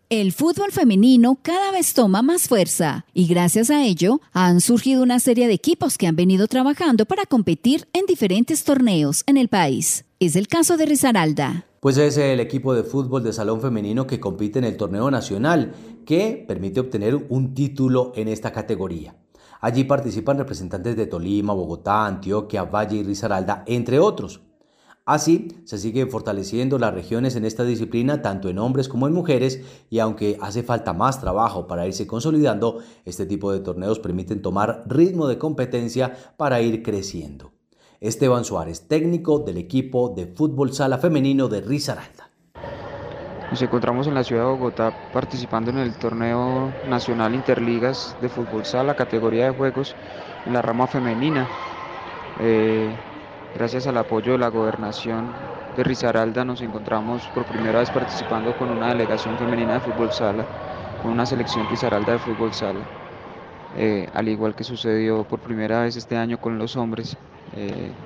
[0.10, 5.20] El fútbol femenino cada vez toma más fuerza y gracias a ello han surgido una
[5.20, 10.06] serie de equipos que han venido trabajando para competir en diferentes torneos en el país.
[10.20, 11.66] Es el caso de Risaralda.
[11.80, 15.74] Pues es el equipo de fútbol de salón femenino que compite en el torneo nacional,
[16.06, 19.14] que permite obtener un título en esta categoría.
[19.62, 24.42] Allí participan representantes de Tolima, Bogotá, Antioquia, Valle y Risaralda, entre otros.
[25.08, 29.62] Así, se siguen fortaleciendo las regiones en esta disciplina tanto en hombres como en mujeres
[29.90, 34.84] y aunque hace falta más trabajo para irse consolidando, este tipo de torneos permiten tomar
[34.86, 37.54] ritmo de competencia para ir creciendo.
[38.02, 42.27] Esteban Suárez, técnico del equipo de fútbol sala femenino de Risaralda.
[43.50, 48.66] Nos encontramos en la ciudad de Bogotá participando en el torneo nacional Interligas de Fútbol
[48.66, 49.96] Sala, categoría de juegos
[50.44, 51.54] en la rama femenina.
[52.36, 53.02] Eh,
[53.54, 58.72] gracias al apoyo de la gobernación de Risaralda nos encontramos por primera vez participando con
[58.72, 60.50] una delegación femenina de fútbol sala,
[60.98, 62.92] con una selección Risaralda de fútbol sala.
[63.72, 67.18] Eh, al igual que sucedió por primera vez este año con los hombres.
[67.52, 67.98] Eh,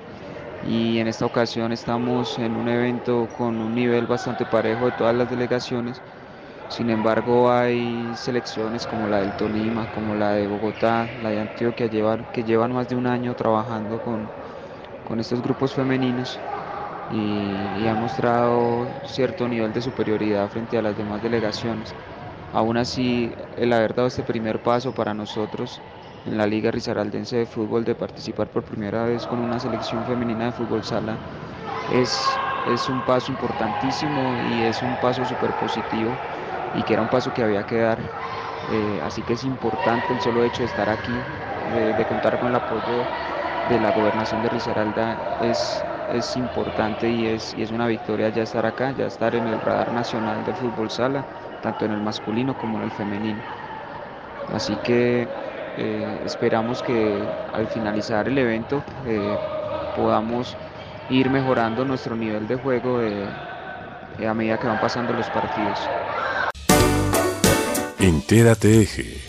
[0.62, 5.16] y en esta ocasión estamos en un evento con un nivel bastante parejo de todas
[5.16, 6.04] las delegaciones.
[6.68, 11.88] Sin embargo, hay selecciones como la del Tolima, como la de Bogotá, la de Antioquia,
[12.32, 14.34] que llevan más de un año trabajando con,
[15.02, 16.44] con estos grupos femeninos
[17.08, 21.96] y, y han mostrado cierto nivel de superioridad frente a las demás delegaciones.
[22.52, 25.84] Aún así, el haber dado este primer paso para nosotros
[26.24, 30.46] en la Liga Risaraldense de Fútbol de participar por primera vez con una selección femenina
[30.46, 31.22] de fútbol sala
[31.86, 36.20] es, es un paso importantísimo y es un paso súper positivo
[36.72, 38.12] y que era un paso que había que dar.
[38.62, 41.28] Eh, así que es importante el solo hecho de estar aquí,
[41.60, 43.10] de, contar con el apoyo
[43.62, 48.42] de la gobernación de Risaralda, es, es importante y es, y es una victoria ya
[48.42, 51.26] estar acá, ya estar en el radar nacional del fútbol sala,
[51.60, 53.46] tanto en el masculino como en el femenino.
[54.46, 55.32] Así que
[55.76, 59.36] eh, esperamos que al finalizar el evento eh,
[59.96, 60.56] podamos
[61.08, 63.26] ir mejorando nuestro nivel de juego eh,
[64.26, 65.78] a medida que van pasando los partidos.
[67.98, 69.22] Entérate Eje.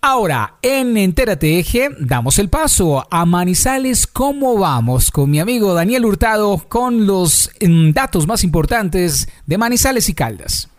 [0.00, 4.06] Ahora, en Entérate Eje, damos el paso a Manizales.
[4.06, 5.10] ¿Cómo vamos?
[5.10, 10.70] Con mi amigo Daniel Hurtado con los mm, datos más importantes de Manizales y Caldas.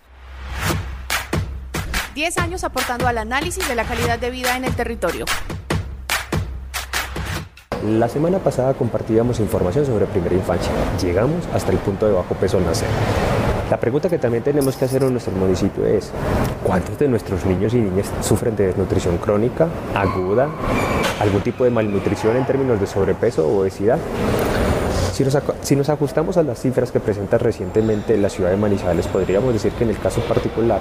[2.18, 5.26] 10 años aportando al análisis de la calidad de vida en el territorio.
[7.86, 10.72] La semana pasada compartíamos información sobre primera infancia.
[11.00, 12.88] Llegamos hasta el punto de bajo peso nacer.
[13.70, 16.10] La pregunta que también tenemos que hacer en nuestro municipio es,
[16.64, 20.50] ¿cuántos de nuestros niños y niñas sufren de desnutrición crónica, aguda,
[21.20, 24.00] algún tipo de malnutrición en términos de sobrepeso o obesidad?
[25.18, 29.72] Si nos, ajustamos a las cifras que presenta recientemente la ciudad de Manizales, podríamos decir
[29.72, 30.80] que en el caso particular,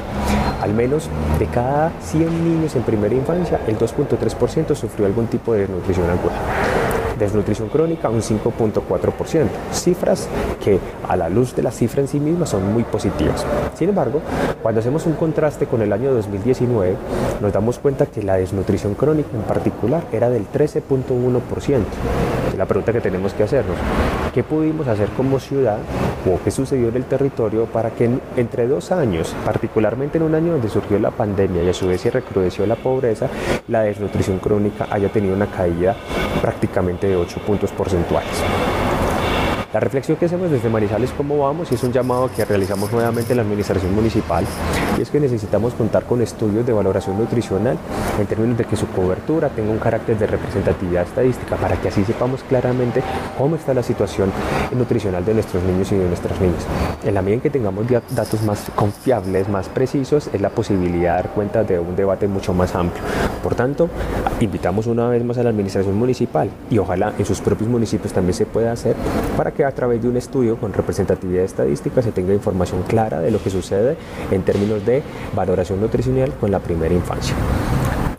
[0.61, 5.61] al menos de cada 100 niños en primera infancia, el 2.3% sufrió algún tipo de
[5.61, 6.75] desnutrición aguda
[7.18, 10.29] desnutrición crónica un 5.4%, cifras
[10.62, 13.44] que a la luz de la cifra en sí misma son muy positivas.
[13.74, 14.20] Sin embargo,
[14.62, 16.96] cuando hacemos un contraste con el año 2019,
[17.40, 21.81] nos damos cuenta que la desnutrición crónica en particular era del 13.1%.
[22.57, 23.76] La pregunta que tenemos que hacernos,
[24.33, 25.79] ¿qué pudimos hacer como ciudad
[26.26, 30.52] o qué sucedió en el territorio para que entre dos años, particularmente en un año
[30.52, 33.29] donde surgió la pandemia y a su vez se recrudeció la pobreza,
[33.68, 35.94] la desnutrición crónica haya tenido una caída
[36.40, 38.30] prácticamente de 8 puntos porcentuales.
[39.72, 43.32] La reflexión que hacemos desde Manizales cómo vamos y es un llamado que realizamos nuevamente
[43.32, 44.46] en la administración municipal
[44.98, 47.76] y es que necesitamos contar con estudios de valoración nutricional
[48.18, 52.04] en términos de que su cobertura tenga un carácter de representatividad estadística para que así
[52.04, 53.02] sepamos claramente
[53.37, 54.32] cómo está la situación
[54.76, 56.64] nutricional de nuestros niños y de nuestras niñas.
[57.04, 61.22] En la medida en que tengamos datos más confiables, más precisos, es la posibilidad de
[61.22, 63.02] dar cuenta de un debate mucho más amplio.
[63.42, 63.88] Por tanto,
[64.40, 68.35] invitamos una vez más a la administración municipal y ojalá en sus propios municipios también
[68.35, 68.96] se pueda hacer
[69.37, 73.30] para que a través de un estudio con representatividad estadística se tenga información clara de
[73.30, 73.96] lo que sucede
[74.30, 75.03] en términos de
[75.35, 77.35] valoración nutricional con la primera infancia.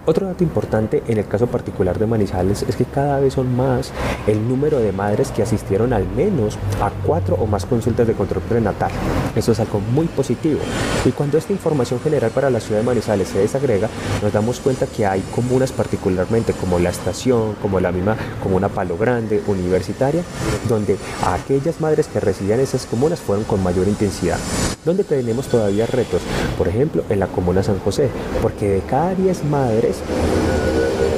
[0.10, 3.92] Otro dato importante en el caso particular de Manizales es que cada vez son más
[4.26, 8.42] el número de madres que asistieron al menos a cuatro o más consultas de control
[8.44, 8.90] prenatal.
[9.36, 10.62] Eso es algo muy positivo.
[11.04, 13.90] Y cuando esta información general para la ciudad de Manizales se desagrega,
[14.24, 18.98] nos damos cuenta que hay comunas particularmente como la estación, como la misma comuna Palo
[18.98, 20.24] Grande, universitaria,
[20.70, 24.40] donde aquellas madres que residían esas comunas fueron con mayor intensidad.
[24.86, 26.22] Donde tenemos todavía retos,
[26.58, 28.08] por ejemplo, en la comuna San José,
[28.42, 29.97] porque de cada 10 madres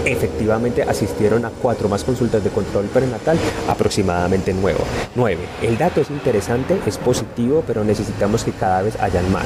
[0.06, 3.38] efectivamente asistieron a cuatro más consultas de control prenatal,
[3.68, 4.80] aproximadamente nueve.
[5.16, 5.42] nueve.
[5.62, 9.46] El dato es interesante, es positivo, pero necesitamos que cada vez hayan más.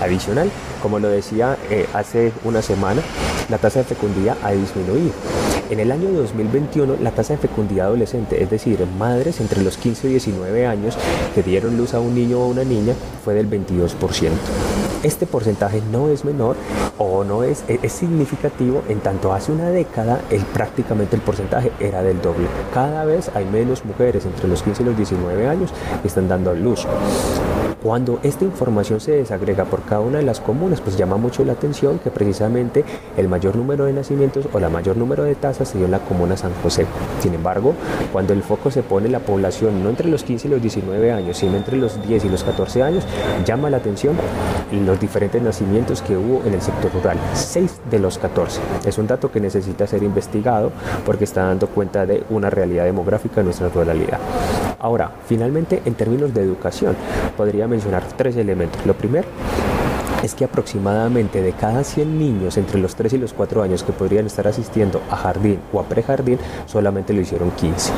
[0.00, 0.50] Adicional,
[0.82, 3.02] como lo decía eh, hace una semana,
[3.48, 5.12] la tasa de fecundidad ha disminuido.
[5.70, 10.06] En el año 2021, la tasa de fecundidad adolescente, es decir, madres entre los 15
[10.06, 10.96] y 19 años
[11.34, 14.30] que dieron luz a un niño o una niña, fue del 22%.
[15.06, 16.56] Este porcentaje no es menor
[16.98, 22.02] o no es, es significativo en tanto hace una década el, prácticamente el porcentaje era
[22.02, 22.48] del doble.
[22.74, 25.70] Cada vez hay menos mujeres entre los 15 y los 19 años
[26.02, 26.88] que están dando luz.
[27.86, 31.52] Cuando esta información se desagrega por cada una de las comunas, pues llama mucho la
[31.52, 32.84] atención que precisamente
[33.16, 36.00] el mayor número de nacimientos o la mayor número de tasas se dio en la
[36.00, 36.84] comuna San José.
[37.20, 37.74] Sin embargo,
[38.12, 41.12] cuando el foco se pone en la población no entre los 15 y los 19
[41.12, 43.04] años, sino entre los 10 y los 14 años,
[43.44, 44.16] llama la atención
[44.72, 47.18] los diferentes nacimientos que hubo en el sector rural.
[47.34, 48.60] 6 de los 14.
[48.84, 50.72] Es un dato que necesita ser investigado
[51.04, 54.18] porque está dando cuenta de una realidad demográfica en nuestra ruralidad.
[54.80, 56.96] Ahora, finalmente, en términos de educación,
[57.36, 57.66] podría
[58.16, 58.84] tres elementos.
[58.86, 59.26] Lo primero,
[60.22, 63.92] es que aproximadamente de cada 100 niños entre los 3 y los 4 años que
[63.92, 67.92] podrían estar asistiendo a jardín o a prejardín, solamente lo hicieron 15.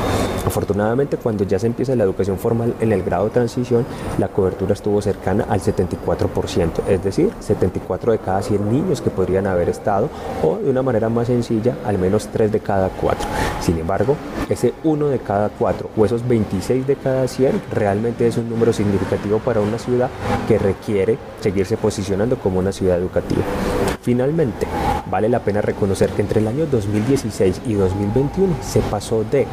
[0.46, 3.84] Afortunadamente, cuando ya se empieza la educación formal en el grado de transición,
[4.18, 9.46] la cobertura estuvo cercana al 74%, es decir, 74 de cada 100 niños que podrían
[9.46, 10.08] haber estado,
[10.42, 13.28] o de una manera más sencilla, al menos 3 de cada 4.
[13.60, 14.16] Sin embargo,
[14.48, 18.72] ese 1 de cada 4 o esos 26 de cada 100 realmente es un número
[18.72, 20.08] significativo para una ciudad
[20.46, 22.07] que requiere seguirse posicionando
[22.42, 23.42] como una ciudad educativa.
[24.00, 24.66] Finalmente,
[25.10, 29.46] vale la pena reconocer que entre el año 2016 y 2021 se pasó de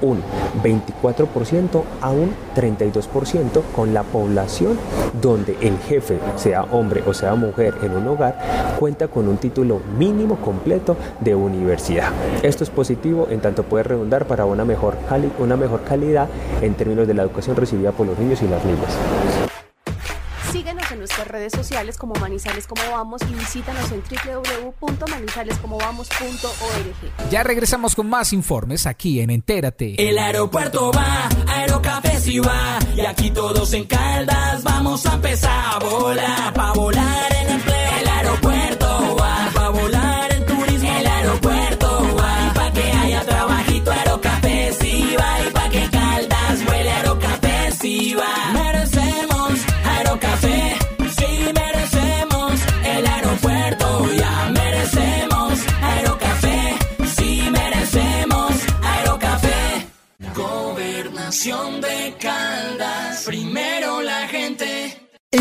[0.00, 0.22] un
[0.62, 4.78] 24% a un 32% con la población
[5.20, 8.38] donde el jefe, sea hombre o sea mujer en un hogar,
[8.78, 12.10] cuenta con un título mínimo completo de universidad.
[12.42, 14.96] Esto es positivo en tanto puede redundar para una mejor,
[15.38, 16.28] una mejor calidad
[16.62, 19.47] en términos de la educación recibida por los niños y las niñas.
[21.08, 24.02] Nuestras redes sociales como Manizales Como Vamos y visítanos en
[24.78, 27.30] www.manizalescomovamos.org.
[27.30, 29.94] Ya regresamos con más informes aquí en Entérate.
[29.96, 35.78] El aeropuerto va, Aerocafé si va, y aquí todos en Caldas vamos a empezar a
[35.78, 37.27] volar, para volar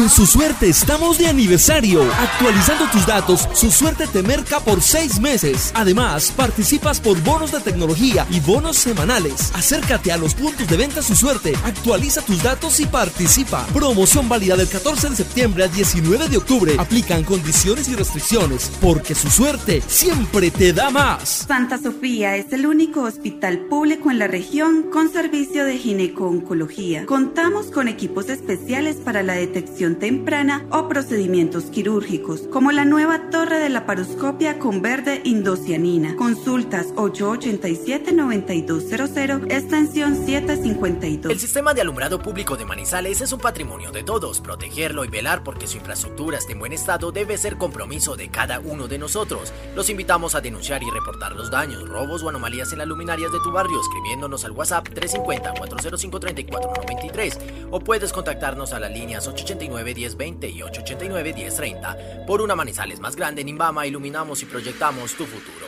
[0.10, 2.02] Su suerte estamos de aniversario.
[2.20, 5.72] Actualizando tus datos, su suerte te merca por seis meses.
[5.76, 9.52] Además, participas por bonos de tecnología y bonos semanales.
[9.54, 11.54] Acércate a los puntos de venta su suerte.
[11.64, 13.66] Actualiza tus datos y participa.
[13.74, 16.76] Promoción válida del 14 de septiembre al 19 de octubre.
[16.80, 18.72] Aplican condiciones y restricciones.
[18.82, 21.46] Porque su suerte siempre te da más.
[21.48, 27.06] Santa Sofía es el único hospital público en la región con servicio de gineco-oncología.
[27.06, 33.60] Contamos con equipos especiales para la detección temprana o procedimientos quirúrgicos, como la nueva torre
[33.60, 36.16] de laparoscopia con verde indocianina.
[36.16, 41.32] Consultas 887-9200, extensión 752.
[41.32, 44.42] El sistema de alumbrado público de Manizales es un patrimonio de todos.
[44.42, 48.60] Protegerlo y velar porque su infraestructura esté en buen estado debe ser compromiso de cada
[48.60, 49.54] uno de nosotros.
[49.76, 53.40] Los invitamos a denunciar y reportar los daños, robos o anomalías en las luminarias de
[53.40, 60.62] tu barrio escribiéndonos al WhatsApp 350-405-3493 o puedes contactarnos a las líneas 889 1020 y
[60.64, 62.26] 889 1030.
[62.26, 65.67] Por una Manizales más grande en Imbama iluminamos y proyectamos tu futuro.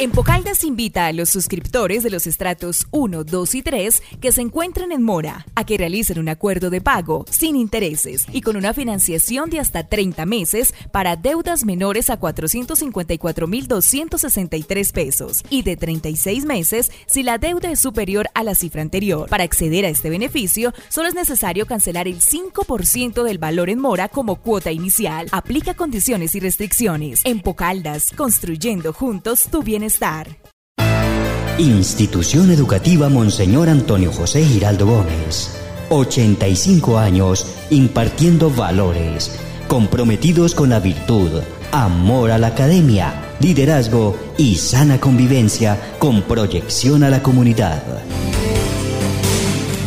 [0.00, 4.92] Empocaldas invita a los suscriptores de los estratos 1, 2 y 3 que se encuentran
[4.92, 9.50] en Mora a que realicen un acuerdo de pago sin intereses y con una financiación
[9.50, 17.24] de hasta 30 meses para deudas menores a 454.263 pesos y de 36 meses si
[17.24, 19.28] la deuda es superior a la cifra anterior.
[19.28, 24.08] Para acceder a este beneficio, solo es necesario cancelar el 5% del valor en mora
[24.08, 25.26] como cuota inicial.
[25.32, 27.22] Aplica condiciones y restricciones.
[27.24, 31.58] Empocaldas, construyendo juntos tu bienestar estar.
[31.58, 35.56] Institución Educativa Monseñor Antonio José Giraldo Gómez.
[35.90, 45.00] 85 años impartiendo valores, comprometidos con la virtud, amor a la academia, liderazgo y sana
[45.00, 47.82] convivencia con proyección a la comunidad.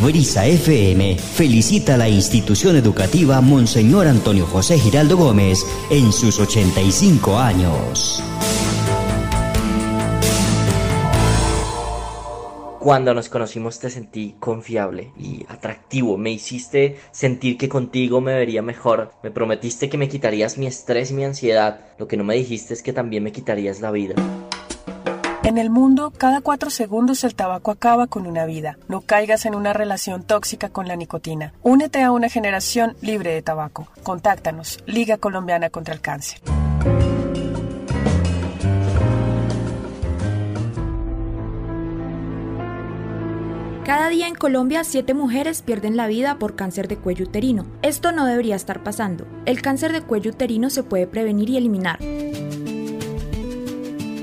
[0.02, 7.38] Brisa FM felicita a la institución educativa Monseñor Antonio José Giraldo Gómez en sus 85
[7.38, 8.20] años.
[12.82, 16.18] Cuando nos conocimos te sentí confiable y atractivo.
[16.18, 19.12] Me hiciste sentir que contigo me vería mejor.
[19.22, 21.78] Me prometiste que me quitarías mi estrés y mi ansiedad.
[21.96, 24.16] Lo que no me dijiste es que también me quitarías la vida.
[25.44, 28.78] En el mundo, cada cuatro segundos el tabaco acaba con una vida.
[28.88, 31.52] No caigas en una relación tóxica con la nicotina.
[31.62, 33.86] Únete a una generación libre de tabaco.
[34.02, 34.82] Contáctanos.
[34.86, 36.40] Liga Colombiana contra el Cáncer.
[43.84, 47.66] Cada día en Colombia, 7 mujeres pierden la vida por cáncer de cuello uterino.
[47.82, 49.26] Esto no debería estar pasando.
[49.44, 51.98] El cáncer de cuello uterino se puede prevenir y eliminar.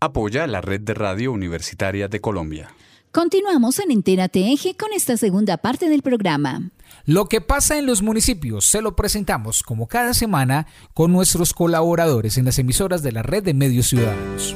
[0.00, 2.70] Apoya la red de radio universitaria de Colombia.
[3.10, 6.70] Continuamos en Entera Eje con esta segunda parte del programa.
[7.04, 12.38] Lo que pasa en los municipios se lo presentamos como cada semana con nuestros colaboradores
[12.38, 14.54] en las emisoras de la red de medios ciudadanos.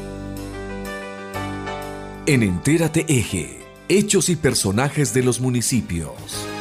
[2.27, 6.52] En Entérate Eje, hechos y personajes de los municipios.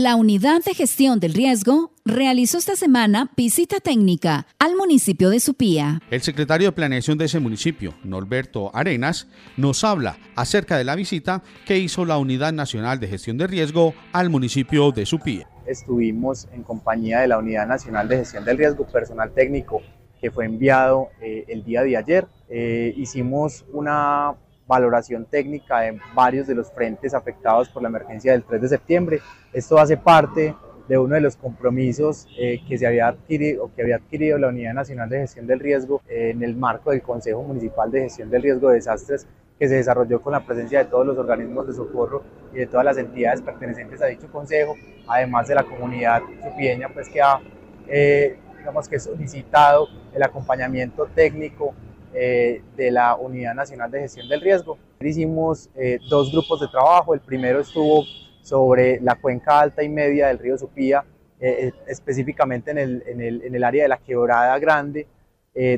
[0.00, 6.00] La Unidad de Gestión del Riesgo realizó esta semana visita técnica al municipio de Supía.
[6.12, 9.26] El secretario de Planeación de ese municipio, Norberto Arenas,
[9.56, 13.92] nos habla acerca de la visita que hizo la Unidad Nacional de Gestión de Riesgo
[14.12, 15.48] al municipio de Supía.
[15.66, 19.82] Estuvimos en compañía de la Unidad Nacional de Gestión del Riesgo, personal técnico
[20.20, 22.28] que fue enviado eh, el día de ayer.
[22.48, 24.34] Eh, hicimos una
[24.68, 29.20] valoración técnica de varios de los frentes afectados por la emergencia del 3 de septiembre.
[29.52, 30.54] Esto hace parte
[30.86, 34.48] de uno de los compromisos eh, que, se había adquirido, o que había adquirido la
[34.48, 38.30] Unidad Nacional de Gestión del Riesgo eh, en el marco del Consejo Municipal de Gestión
[38.30, 39.26] del Riesgo de Desastres
[39.58, 42.84] que se desarrolló con la presencia de todos los organismos de socorro y de todas
[42.84, 44.74] las entidades pertenecientes a dicho consejo,
[45.08, 47.40] además de la comunidad supieña pues que ha
[47.88, 51.74] eh, digamos que solicitado el acompañamiento técnico
[52.14, 54.78] eh, de la Unidad Nacional de Gestión del Riesgo.
[55.00, 58.04] Hicimos eh, dos grupos de trabajo, el primero estuvo
[58.42, 61.04] sobre la cuenca alta y media del río Supía,
[61.40, 65.06] eh, específicamente en el, en, el, en el, área de la Quebrada Grande,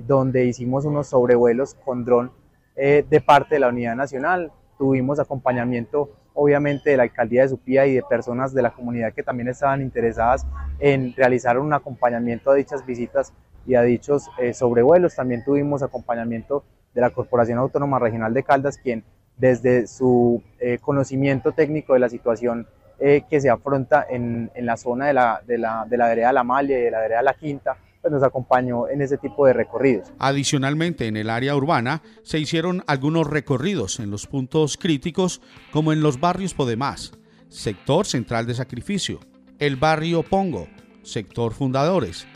[0.06, 2.30] donde hicimos unos sobrevuelos con dron
[2.76, 4.52] de parte de la Unidad Nacional.
[4.76, 9.22] Tuvimos acompañamiento obviamente de la alcaldía de Supía y de personas de la comunidad que
[9.22, 10.46] también estaban interesadas
[10.78, 13.32] en realizar un acompañamiento a dichas visitas
[13.66, 15.14] y a dichos eh, sobrevuelos.
[15.14, 19.04] También tuvimos acompañamiento de la Corporación Autónoma Regional de Caldas, quien
[19.36, 22.66] desde su eh, conocimiento técnico de la situación
[22.98, 26.32] eh, que se afronta en, en la zona de la, de, la, de la vereda
[26.32, 29.52] La Malia y de la vereda La Quinta, pues nos acompañó en ese tipo de
[29.52, 30.12] recorridos.
[30.18, 35.40] Adicionalmente, en el área urbana se hicieron algunos recorridos en los puntos críticos,
[35.70, 37.12] como en los barrios Podemás,
[37.48, 39.20] sector central de sacrificio,
[39.58, 40.68] el barrio Pongo,
[41.02, 42.26] sector fundadores,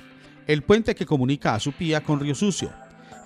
[0.47, 2.71] el puente que comunica a Supía con Río Sucio,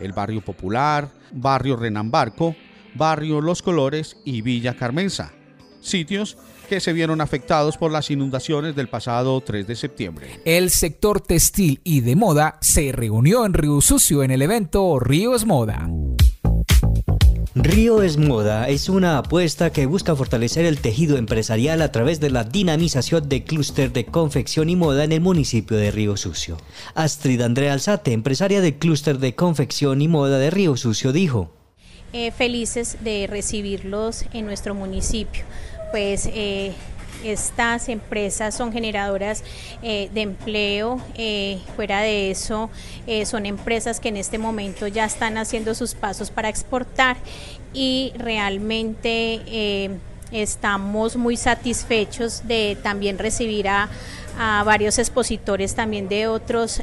[0.00, 2.54] el barrio Popular, barrio Renambarco,
[2.94, 5.32] barrio Los Colores y Villa Carmenza,
[5.80, 6.36] sitios
[6.68, 10.40] que se vieron afectados por las inundaciones del pasado 3 de septiembre.
[10.44, 15.34] El sector textil y de moda se reunió en Río Sucio en el evento Río
[15.34, 15.88] es Moda.
[17.54, 22.30] Río es Moda es una apuesta que busca fortalecer el tejido empresarial a través de
[22.30, 26.58] la dinamización de clúster de confección y moda en el municipio de Río Sucio.
[26.94, 31.50] Astrid Andrea Alzate, empresaria del clúster de confección y moda de Río Sucio, dijo.
[32.12, 35.44] Eh, felices de recibirlos en nuestro municipio.
[35.90, 36.72] Pues eh,
[37.24, 39.42] estas empresas son generadoras
[39.82, 42.70] eh, de empleo, eh, fuera de eso
[43.06, 47.16] eh, son empresas que en este momento ya están haciendo sus pasos para exportar
[47.74, 49.90] y realmente
[50.32, 53.88] estamos muy satisfechos de también recibir a,
[54.64, 56.80] varios expositores también de otros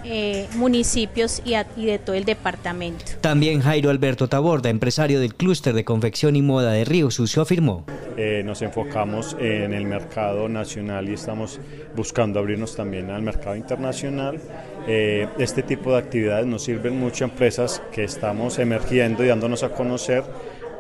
[0.57, 3.05] municipios y, y, de todo el departamento.
[3.21, 7.85] También Jairo Alberto Taborda, empresario del clúster de confección y moda de Río Sucio, afirmó.
[8.17, 11.59] Eh, nos enfocamos en el mercado nacional y estamos
[11.95, 14.39] buscando abrirnos también al mercado internacional.
[14.87, 19.63] Eh, este tipo de actividades nos sirven mucho a empresas que estamos emergiendo y dándonos
[19.63, 20.23] a conocer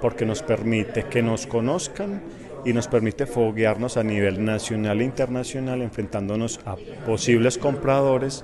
[0.01, 2.21] porque nos permite que nos conozcan
[2.63, 6.75] y nos permite foguearnos a nivel nacional e internacional enfrentándonos a
[7.05, 8.43] posibles compradores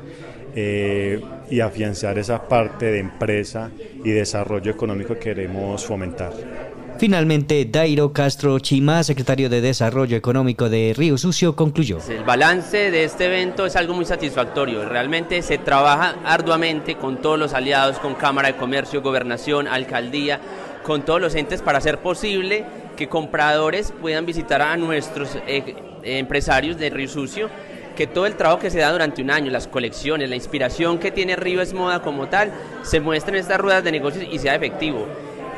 [0.54, 3.72] eh, y afianzar esa parte de empresa
[4.04, 6.34] y desarrollo económico que queremos fomentar.
[7.02, 11.98] Finalmente, Dairo Castro Chima, secretario de Desarrollo Económico de Río Sucio, concluyó.
[12.08, 14.88] El balance de este evento es algo muy satisfactorio.
[14.88, 20.40] Realmente se trabaja arduamente con todos los aliados, con Cámara de Comercio, Gobernación, Alcaldía,
[20.84, 25.74] con todos los entes para hacer posible que compradores puedan visitar a nuestros eh,
[26.04, 27.50] empresarios de Río Sucio,
[27.96, 31.10] que todo el trabajo que se da durante un año, las colecciones, la inspiración que
[31.10, 32.52] tiene Río es Moda como tal,
[32.84, 35.08] se muestre en estas ruedas de negocios y sea efectivo.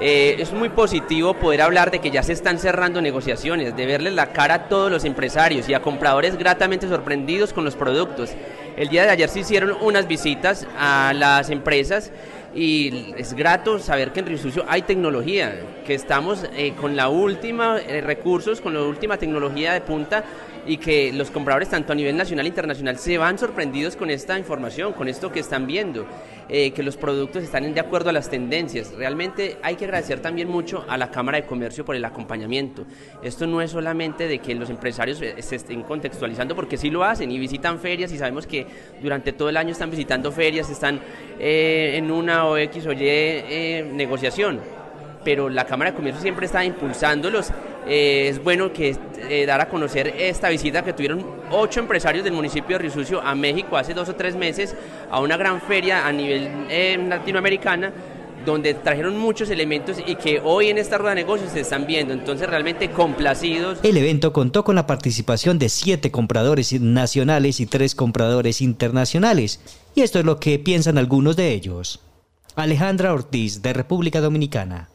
[0.02, 4.14] Eh, es muy positivo poder hablar de que ya se están cerrando negociaciones, de verles
[4.14, 8.32] la cara a todos los empresarios y a compradores gratamente sorprendidos con los productos.
[8.76, 12.12] El día de ayer se hicieron unas visitas a las empresas
[12.56, 17.10] y es grato saber que en Río Sucio hay tecnología, que estamos eh, con la
[17.10, 20.24] última eh, recursos, con la última tecnología de punta
[20.66, 24.38] y que los compradores tanto a nivel nacional e internacional se van sorprendidos con esta
[24.38, 26.05] información, con esto que están viendo,
[26.49, 28.93] eh, que los productos están de acuerdo a las tendencias.
[28.93, 32.86] Realmente hay que agradecer también mucho a la Cámara de Comercio por el acompañamiento.
[33.22, 37.32] Esto no es solamente de que los empresarios se estén contextualizando, porque sí lo hacen
[37.32, 38.66] y visitan ferias y sabemos que
[39.01, 41.01] durante todo el año están visitando ferias, están
[41.39, 44.82] en una o X o Y negociación
[45.24, 47.51] pero la Cámara de Comercio siempre está impulsándolos.
[47.88, 48.95] Eh, es bueno que
[49.30, 53.36] eh, dar a conocer esta visita que tuvieron ocho empresarios del municipio de Risucio a
[53.36, 54.76] México hace dos o tres meses
[55.11, 57.91] a una gran feria a nivel eh, latinoamericana
[58.45, 62.13] donde trajeron muchos elementos y que hoy en esta rueda de negocios se están viendo,
[62.13, 63.80] entonces realmente complacidos.
[63.84, 69.61] El evento contó con la participación de siete compradores nacionales y tres compradores internacionales,
[69.95, 72.01] y esto es lo que piensan algunos de ellos.
[72.55, 74.89] Alejandra Ortiz, de República Dominicana.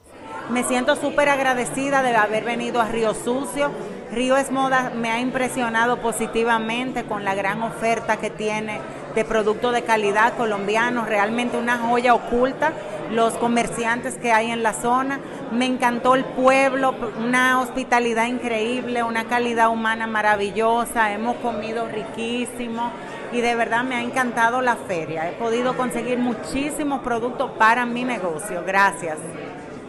[0.50, 3.70] Me siento súper agradecida de haber venido a Río Sucio.
[4.10, 8.80] Río es Moda me ha impresionado positivamente con la gran oferta que tiene
[9.14, 12.72] de productos de calidad colombianos, realmente una joya oculta,
[13.10, 15.20] los comerciantes que hay en la zona.
[15.52, 22.90] Me encantó el pueblo, una hospitalidad increíble, una calidad humana maravillosa, hemos comido riquísimo
[23.32, 25.28] y de verdad me ha encantado la feria.
[25.28, 28.62] He podido conseguir muchísimos productos para mi negocio.
[28.66, 29.18] Gracias.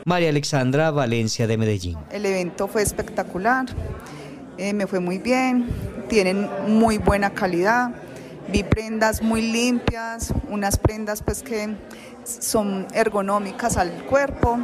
[0.06, 1.98] María Alexandra Valencia de Medellín.
[2.12, 3.66] El evento fue espectacular,
[4.58, 5.70] eh, me fue muy bien,
[6.08, 7.92] tienen muy buena calidad,
[8.52, 11.76] vi prendas muy limpias, unas prendas pues que
[12.24, 14.60] son ergonómicas al cuerpo.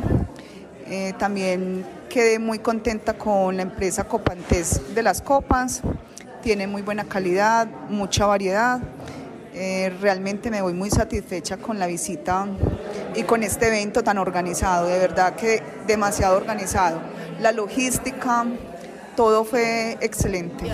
[0.88, 5.82] Eh, también quedé muy contenta con la empresa Copantes de las copas,
[6.44, 8.80] tiene muy buena calidad, mucha variedad.
[9.58, 12.46] Eh, realmente me voy muy satisfecha con la visita
[13.16, 17.00] y con este evento tan organizado, de verdad que demasiado organizado.
[17.40, 18.46] La logística,
[19.16, 20.66] todo fue excelente.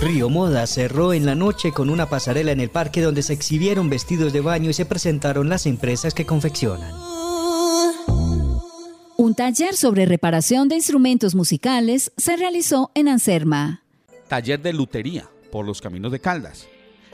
[0.00, 3.90] Río Moda cerró en la noche con una pasarela en el parque donde se exhibieron
[3.90, 7.19] vestidos de baño y se presentaron las empresas que confeccionan.
[9.20, 13.82] Un taller sobre reparación de instrumentos musicales se realizó en Anserma.
[14.28, 16.66] Taller de lutería por los caminos de Caldas,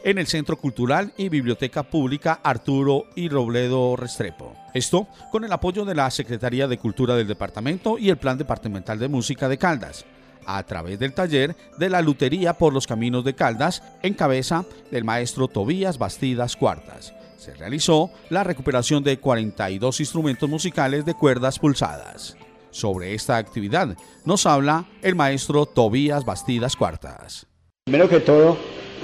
[0.04, 4.54] en el Centro Cultural y Biblioteca Pública Arturo y Robledo Restrepo.
[4.72, 9.00] Esto con el apoyo de la Secretaría de Cultura del Departamento y el Plan Departamental
[9.00, 10.04] de Música de Caldas,
[10.46, 15.02] a través del taller de la lutería por los caminos de Caldas, en cabeza del
[15.02, 22.36] maestro Tobías Bastidas Cuartas se realizó la recuperación de 42 instrumentos musicales de cuerdas pulsadas.
[22.70, 27.46] Sobre esta actividad nos habla el maestro Tobías Bastidas Cuartas.
[27.84, 28.58] Primero que todo,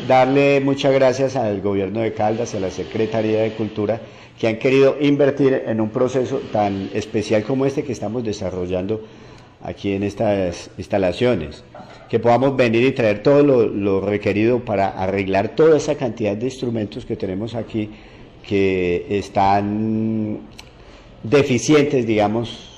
[0.09, 4.01] darle muchas gracias al gobierno de Caldas, a la Secretaría de Cultura,
[4.39, 9.03] que han querido invertir en un proceso tan especial como este que estamos desarrollando
[9.63, 11.65] aquí en estas instalaciones.
[12.09, 17.07] Que podamos venir y traer todo lo, requerido para arreglar toda esa cantidad de instrumentos
[17.07, 17.91] que tenemos aquí
[18.47, 20.41] que están
[21.23, 22.73] deficientes, digamos,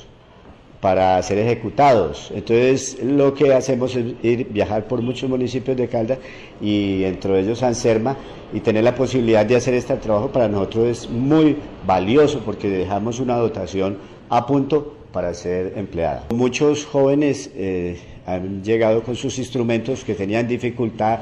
[0.84, 2.30] para ser ejecutados.
[2.34, 6.18] Entonces lo que hacemos es ir viajar por muchos municipios de Caldas
[6.60, 8.16] y entre ellos San Serma
[8.52, 11.56] y tener la posibilidad de hacer este trabajo para nosotros es muy
[11.86, 13.96] valioso porque dejamos una dotación
[14.28, 16.24] a punto para ser empleada.
[16.34, 21.20] Muchos jóvenes eh, han llegado con sus instrumentos que tenían dificultad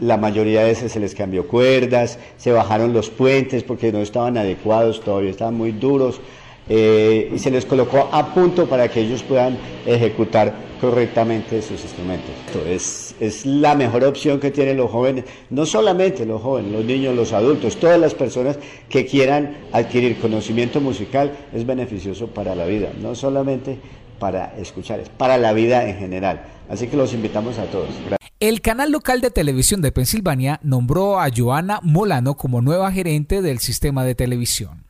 [0.00, 4.36] la mayoría de veces se les cambió cuerdas, se bajaron los puentes porque no estaban
[4.36, 6.20] adecuados, todavía estaban muy duros,
[6.68, 12.30] eh, y se les colocó a punto para que ellos puedan ejecutar correctamente sus instrumentos.
[12.68, 17.16] Es, es la mejor opción que tienen los jóvenes, no solamente los jóvenes, los niños,
[17.16, 22.90] los adultos, todas las personas que quieran adquirir conocimiento musical es beneficioso para la vida,
[23.00, 23.78] no solamente
[24.18, 26.42] para escuchar, es para la vida en general.
[26.68, 28.17] Así que los invitamos a todos.
[28.40, 33.58] El canal local de televisión de Pensilvania nombró a Joana Molano como nueva gerente del
[33.58, 34.84] sistema de televisión.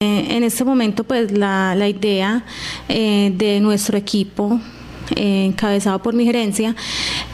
[0.00, 2.46] Eh, en este momento, pues la, la idea
[2.88, 4.58] eh, de nuestro equipo
[5.16, 6.74] eh, encabezado por mi gerencia,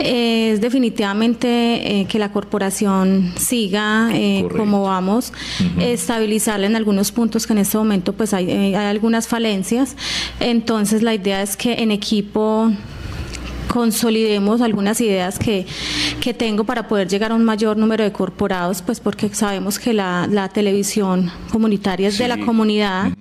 [0.01, 4.11] es definitivamente que la corporación siga
[4.57, 5.33] como vamos,
[5.79, 9.95] estabilizarla en algunos puntos que en este momento pues hay, hay algunas falencias.
[10.41, 12.73] Entonces la idea es que en equipo
[13.71, 15.65] consolidemos algunas ideas que,
[16.21, 19.95] que tengo para poder llegar a un mayor número de corporados, pues porque sabemos que
[19.95, 23.13] la, la televisión comunitaria es de la comunidad.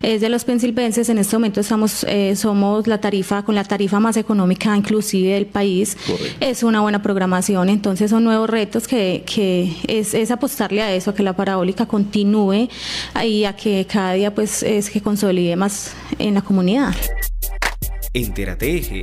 [0.00, 1.08] es de los pensilvenses.
[1.10, 5.46] En este momento estamos, eh, somos la tarifa con la tarifa más económica inclusive del
[5.46, 5.96] país.
[6.40, 11.10] Es una buena programación, entonces son nuevos retos que, que es, es, apostarle a eso,
[11.10, 12.68] a que la parabólica continúe
[13.22, 16.94] y a que cada día pues es que consolide más en la comunidad.
[18.14, 19.02] Entérate Eje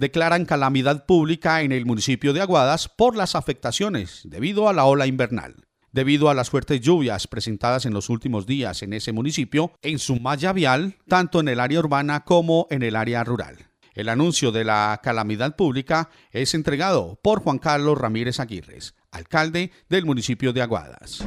[0.00, 5.06] declaran calamidad pública en el municipio de Aguadas por las afectaciones debido a la ola
[5.06, 5.66] invernal.
[5.92, 10.18] Debido a las fuertes lluvias presentadas en los últimos días en ese municipio, en su
[10.18, 13.68] malla vial, tanto en el área urbana como en el área rural.
[13.92, 20.06] El anuncio de la calamidad pública es entregado por Juan Carlos Ramírez Aguirres, alcalde del
[20.06, 21.26] municipio de Aguadas.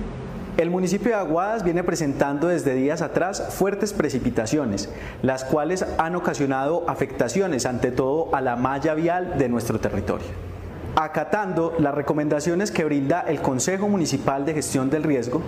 [0.55, 4.87] El municipio de Aguadas viene presentando desde días atrás fuertes precipitaciones,
[5.23, 10.27] las cuales han ocasionado afectaciones ante todo a la malla vial de nuestro territorio.
[10.95, 15.41] Acatando las recomendaciones que brinda el Consejo Municipal de Gestión del Riesgo,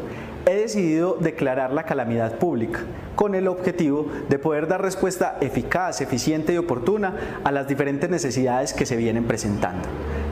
[0.46, 2.82] he decidido declarar la calamidad pública
[3.16, 8.74] con el objetivo de poder dar respuesta eficaz, eficiente y oportuna a las diferentes necesidades
[8.74, 9.88] que se vienen presentando.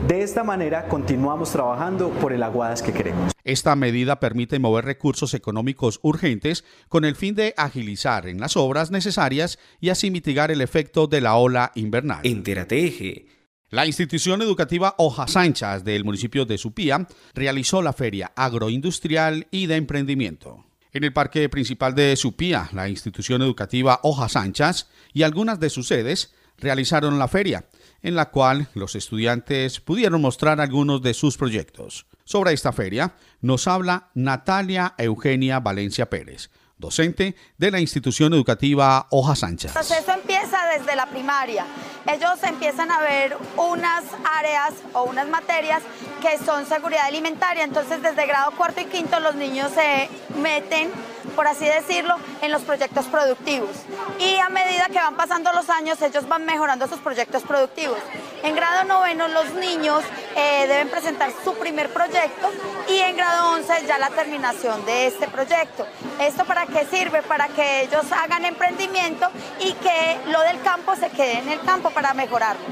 [0.06, 3.32] De esta manera continuamos trabajando por el Aguadas que queremos.
[3.42, 8.90] Esta medida permite mover recursos económicos urgentes con el fin de agilizar en las obras
[8.90, 12.20] necesarias y así mitigar el efecto de la ola invernal.
[12.22, 13.26] Entérate Eje
[13.70, 19.76] la institución educativa Hojas Anchas del municipio de Supía realizó la feria agroindustrial y de
[19.76, 20.64] emprendimiento.
[20.92, 25.88] En el parque principal de Supía, la institución educativa Hojas Anchas y algunas de sus
[25.88, 27.66] sedes realizaron la feria,
[28.02, 32.06] en la cual los estudiantes pudieron mostrar algunos de sus proyectos.
[32.24, 36.50] Sobre esta feria nos habla Natalia Eugenia Valencia Pérez,
[36.84, 39.74] docente de la institución educativa Hojas Anchas.
[39.74, 41.66] El proceso empieza desde la primaria.
[42.06, 44.04] Ellos empiezan a ver unas
[44.38, 45.82] áreas o unas materias
[46.20, 47.64] que son seguridad alimentaria.
[47.64, 50.08] Entonces, desde grado cuarto y quinto, los niños se
[50.40, 50.90] meten,
[51.34, 53.70] por así decirlo, en los proyectos productivos.
[54.18, 57.98] Y a medida que van pasando los años, ellos van mejorando sus proyectos productivos.
[58.42, 60.02] En grado noveno, los niños
[60.36, 62.50] eh, deben presentar su primer proyecto
[62.88, 65.86] y en grado once ya la terminación de este proyecto.
[66.20, 67.22] ¿Esto para qué sirve?
[67.22, 69.28] Para que ellos hagan emprendimiento
[69.60, 72.64] y que lo del campo se quede en el campo para mejorarlo.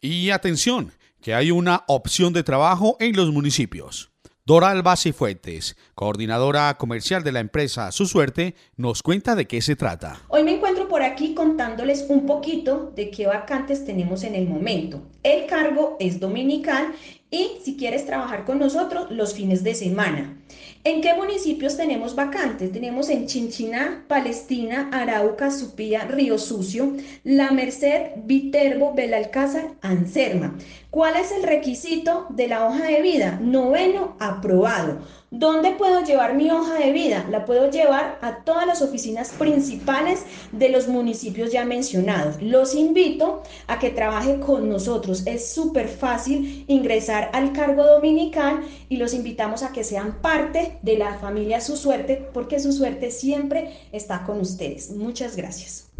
[0.00, 4.10] Y atención, que hay una opción de trabajo en los municipios.
[4.46, 10.20] Doral Fuentes, coordinadora comercial de la empresa Su Suerte, nos cuenta de qué se trata.
[10.28, 15.02] Hoy me encuentro por aquí contándoles un poquito de qué vacantes tenemos en el momento.
[15.24, 16.94] El cargo es dominical
[17.28, 20.38] y si quieres trabajar con nosotros los fines de semana.
[20.86, 22.70] ¿En qué municipios tenemos vacantes?
[22.70, 26.92] Tenemos en Chinchiná, Palestina, Arauca, Supía, Río Sucio,
[27.24, 30.56] La Merced, Viterbo, Belalcázar, Anserma.
[30.90, 33.40] ¿Cuál es el requisito de la hoja de vida?
[33.42, 35.00] Noveno aprobado.
[35.38, 37.26] ¿Dónde puedo llevar mi hoja de vida?
[37.30, 42.40] La puedo llevar a todas las oficinas principales de los municipios ya mencionados.
[42.40, 45.26] Los invito a que trabajen con nosotros.
[45.26, 50.96] Es súper fácil ingresar al cargo dominical y los invitamos a que sean parte de
[50.96, 54.90] la familia Su Suerte porque su suerte siempre está con ustedes.
[54.90, 55.90] Muchas gracias.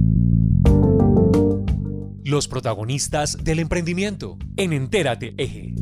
[2.25, 5.75] Los protagonistas del emprendimiento en Entérate Eje.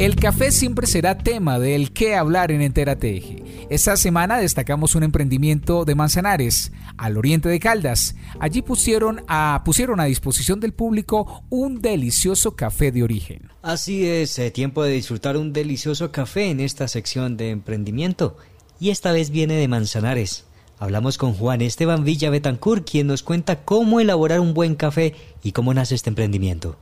[0.00, 3.66] El café siempre será tema del qué hablar en Enterateje.
[3.68, 8.14] Esta semana destacamos un emprendimiento de Manzanares, al oriente de Caldas.
[8.38, 13.50] Allí pusieron a, pusieron a disposición del público un delicioso café de origen.
[13.60, 18.38] Así es, eh, tiempo de disfrutar un delicioso café en esta sección de emprendimiento.
[18.80, 20.46] Y esta vez viene de Manzanares.
[20.78, 25.52] Hablamos con Juan Esteban Villa Betancourt, quien nos cuenta cómo elaborar un buen café y
[25.52, 26.78] cómo nace este emprendimiento.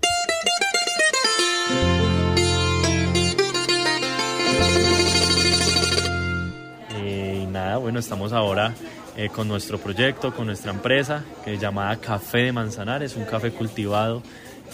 [7.88, 8.74] Bueno, estamos ahora
[9.16, 13.50] eh, con nuestro proyecto, con nuestra empresa, que es llamada Café de Manzanares, un café
[13.50, 14.22] cultivado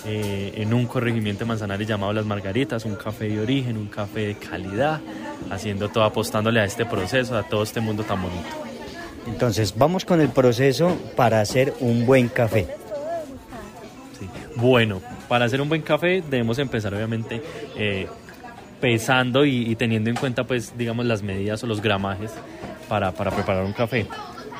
[0.05, 4.27] eh, en un corregimiento de Manzanares llamado Las Margaritas, un café de origen, un café
[4.27, 5.01] de calidad,
[5.49, 8.49] haciendo todo, apostándole a este proceso, a todo este mundo tan bonito.
[9.29, 12.67] Entonces, vamos con el proceso para hacer un buen café.
[14.57, 17.41] Bueno, para hacer un buen café debemos empezar obviamente
[17.77, 18.09] eh,
[18.81, 22.33] pesando y, y, teniendo en cuenta pues digamos las medidas o los gramajes
[22.89, 24.07] para, preparar un café.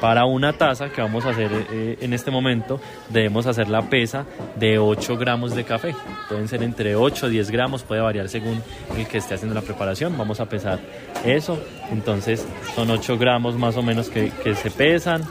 [0.01, 4.27] Para una taza que vamos a hacer eh, en este momento, debemos hacer la pesa
[4.57, 5.95] de 8 gramos de café.
[6.29, 8.63] Pueden ser entre 8 o 10 gramos, puede variar según
[8.97, 10.17] el que esté haciendo la preparación.
[10.19, 10.81] Vamos a pesar
[11.25, 11.59] eso.
[11.91, 15.23] Entonces son 8 gramos más o menos que, se pesan.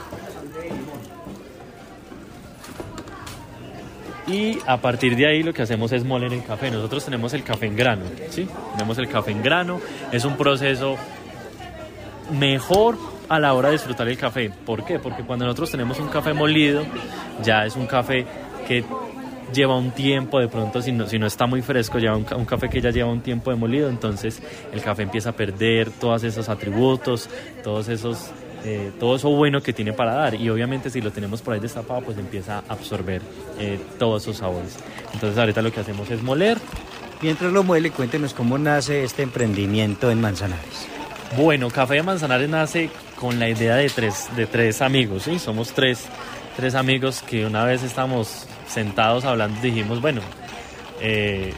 [4.26, 6.70] y a partir de ahí lo que hacemos es moler el café.
[6.70, 8.48] Nosotros tenemos el café en grano, ¿sí?
[8.72, 9.80] Tenemos el café en grano,
[10.12, 10.96] es un proceso
[12.30, 12.96] mejor
[13.28, 14.50] a la hora de disfrutar el café.
[14.64, 14.98] ¿Por qué?
[14.98, 16.82] Porque cuando nosotros tenemos un café molido,
[17.42, 18.26] ya es un café
[18.66, 18.84] que
[19.52, 22.68] lleva un tiempo, de pronto si no, si no está muy fresco, lleva un, café
[22.68, 26.48] que ya lleva un tiempo de molido, entonces el café empieza a perder todos esos
[26.48, 27.28] atributos,
[27.62, 28.30] todos esos,
[28.64, 31.60] eh, todo eso bueno que tiene para dar y obviamente si lo tenemos por ahí
[31.60, 33.22] destapado pues empieza a absorber
[33.58, 34.76] eh, todos esos sabores.
[35.12, 36.58] Entonces ahorita lo que hacemos es moler.
[37.22, 40.93] Mientras lo muele, cuéntenos cómo nace este emprendimiento en Manzanares.
[41.36, 45.38] Bueno, Café de Manzanares nace con la idea de tres, de tres amigos, ¿sí?
[45.38, 46.06] Somos tres,
[46.56, 50.20] tres amigos que una vez estamos sentados hablando dijimos, bueno,
[51.00, 51.52] eh,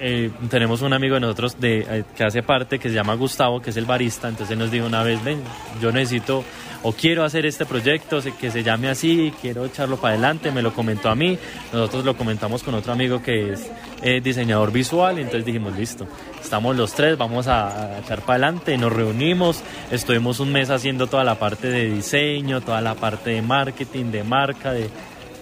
[0.00, 3.62] eh, tenemos un amigo de nosotros de, eh, que hace parte, que se llama Gustavo,
[3.62, 5.42] que es el barista, entonces nos dijo una vez, ven,
[5.80, 6.44] yo necesito
[6.84, 10.74] o quiero hacer este proyecto que se llame así, quiero echarlo para adelante, me lo
[10.74, 11.38] comentó a mí,
[11.72, 13.70] nosotros lo comentamos con otro amigo que es
[14.02, 16.06] eh, diseñador visual, y entonces dijimos, listo,
[16.42, 21.24] estamos los tres, vamos a, echar para adelante, nos reunimos, estuvimos un mes haciendo toda
[21.24, 24.90] la parte de diseño, toda la parte de marketing, de marca, de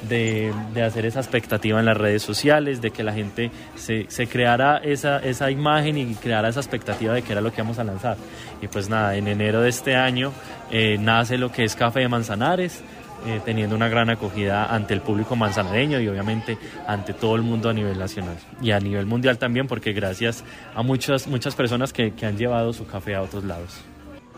[0.08, 0.52] de,
[0.84, 5.18] hacer esa expectativa en las redes sociales, de que la gente se, se, creara esa,
[5.18, 8.16] esa imagen y creara esa expectativa de que era lo que vamos a lanzar.
[8.60, 10.32] Y pues nada, en enero de este año
[10.70, 12.82] eh, nace lo que es Café de Manzanares.
[13.24, 17.68] Eh, teniendo una gran acogida ante el público manzanareño y obviamente ante todo el mundo
[17.68, 20.42] a nivel nacional y a nivel mundial también porque gracias
[20.74, 23.80] a muchas, muchas personas que, que han llevado su café a otros lados.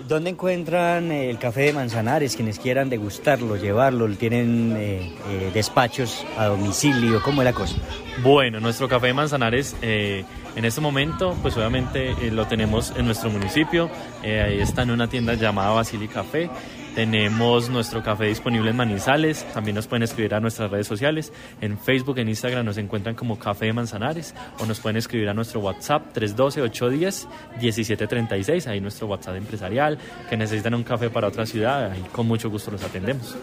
[0.09, 2.35] ¿Dónde encuentran eh, el café de Manzanares?
[2.35, 7.77] Quienes quieran degustarlo, llevarlo, tienen eh, eh, despachos a domicilio, ¿cómo es la cosa?
[8.23, 13.91] Bueno, nuestro café de Manzanares en este momento, pues obviamente lo tenemos en nuestro municipio,
[14.23, 16.49] ahí está en una tienda llamada Basili Café.
[16.95, 19.45] Tenemos nuestro café disponible en Manizales.
[19.53, 21.33] También nos pueden escribir a nuestras redes sociales.
[21.61, 25.35] En Facebook, en Instagram nos encuentran como Café de Manzanares o nos pueden escribir a
[25.35, 28.69] nuestro WhatsApp 312-810-1736.
[28.69, 29.99] Ahí nuestro WhatsApp empresarial.
[30.31, 31.91] Que necesitan un café para otra ciudad.
[31.91, 33.37] Ahí con mucho gusto los atendemos.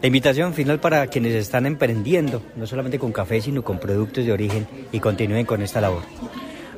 [0.00, 4.32] La invitación final para quienes están emprendiendo, no solamente con café, sino con productos de
[4.32, 6.04] origen y continúen con esta labor.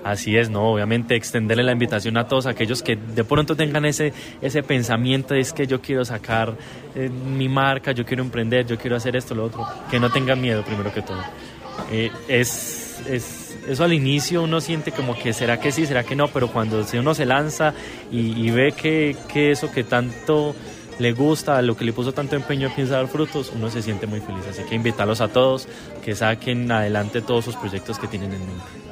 [0.06, 0.70] Así es, ¿no?
[0.70, 5.52] Obviamente extenderle la invitación a todos aquellos que de pronto tengan ese, ese pensamiento es
[5.52, 6.56] que yo quiero sacar
[6.94, 10.40] eh, mi marca, yo quiero emprender, yo quiero hacer esto, lo otro, que no tengan
[10.40, 11.20] miedo primero que todo.
[11.90, 16.14] Eh, es, es, eso al inicio uno siente como que será que sí, será que
[16.14, 17.74] no, pero cuando uno se lanza
[18.12, 20.54] y, ve que, que, eso que tanto
[21.00, 24.20] le gusta, lo que le puso tanto empeño piensa dar frutos, uno se siente muy
[24.20, 24.44] feliz.
[24.48, 25.66] Así que invitarlos a todos
[26.04, 28.85] que saquen adelante todos sus proyectos que tienen en mente.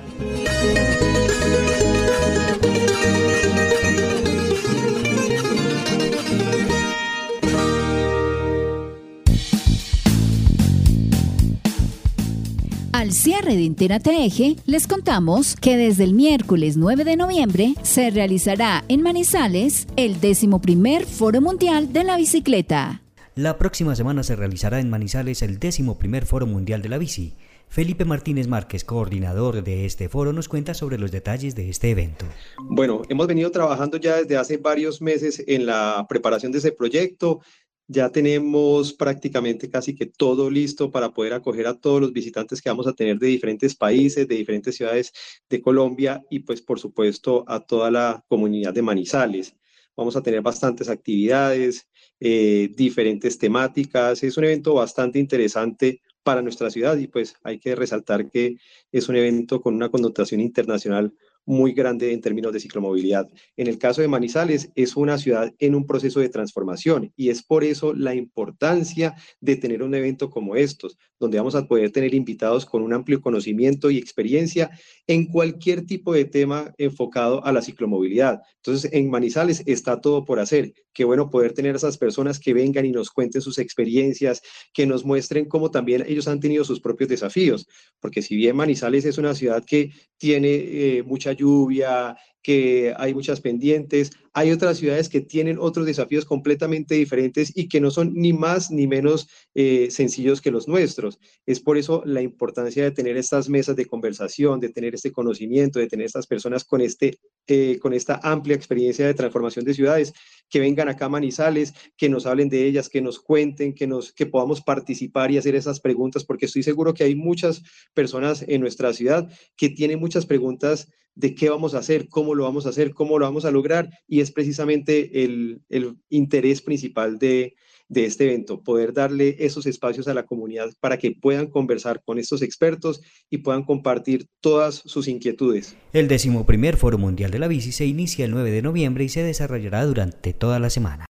[13.04, 18.08] Al cierre de Entérate Eje, les contamos que desde el miércoles 9 de noviembre se
[18.08, 20.20] realizará en Manizales el
[20.62, 23.02] primer Foro Mundial de la Bicicleta.
[23.34, 25.58] La próxima semana se realizará en Manizales el
[25.98, 27.34] primer Foro Mundial de la Bici.
[27.74, 32.24] Felipe Martínez Márquez, coordinador de este foro, nos cuenta sobre los detalles de este evento.
[32.70, 37.40] Bueno, hemos venido trabajando ya desde hace varios meses en la preparación de ese proyecto.
[37.88, 42.68] Ya tenemos prácticamente casi que todo listo para poder acoger a todos los visitantes que
[42.68, 45.12] vamos a tener de diferentes países, de diferentes ciudades
[45.50, 49.56] de Colombia y pues por supuesto a toda la comunidad de Manizales.
[49.96, 51.88] Vamos a tener bastantes actividades,
[52.20, 54.22] eh, diferentes temáticas.
[54.22, 58.56] Es un evento bastante interesante para nuestra ciudad y pues hay que resaltar que
[58.90, 61.12] es un evento con una connotación internacional
[61.46, 63.28] muy grande en términos de ciclomovilidad.
[63.56, 67.42] En el caso de Manizales, es una ciudad en un proceso de transformación y es
[67.42, 72.14] por eso la importancia de tener un evento como estos, donde vamos a poder tener
[72.14, 74.70] invitados con un amplio conocimiento y experiencia
[75.06, 78.40] en cualquier tipo de tema enfocado a la ciclomovilidad.
[78.56, 80.74] Entonces, en Manizales está todo por hacer.
[80.92, 84.86] Qué bueno poder tener a esas personas que vengan y nos cuenten sus experiencias, que
[84.86, 87.66] nos muestren cómo también ellos han tenido sus propios desafíos,
[88.00, 93.40] porque si bien Manizales es una ciudad que tiene eh, mucha lluvia, que hay muchas
[93.40, 94.12] pendientes.
[94.34, 98.70] Hay otras ciudades que tienen otros desafíos completamente diferentes y que no son ni más
[98.70, 101.18] ni menos eh, sencillos que los nuestros.
[101.46, 105.78] Es por eso la importancia de tener estas mesas de conversación, de tener este conocimiento,
[105.78, 110.12] de tener estas personas con, este, eh, con esta amplia experiencia de transformación de ciudades,
[110.50, 114.12] que vengan acá a Manizales, que nos hablen de ellas, que nos cuenten, que, nos,
[114.12, 117.62] que podamos participar y hacer esas preguntas, porque estoy seguro que hay muchas
[117.94, 122.44] personas en nuestra ciudad que tienen muchas preguntas de qué vamos a hacer, cómo lo
[122.44, 125.60] vamos a hacer, cómo lo vamos a lograr, y es precisamente el,
[126.08, 127.54] interés principal de,
[127.88, 132.18] de este evento, poder darle esos espacios a la comunidad para que puedan conversar con
[132.18, 135.76] estos expertos y puedan compartir todas sus inquietudes.
[135.92, 139.22] El decimoprimer Foro Mundial de la Bici se inicia el 9 de noviembre y se
[139.22, 141.06] desarrollará durante toda la semana.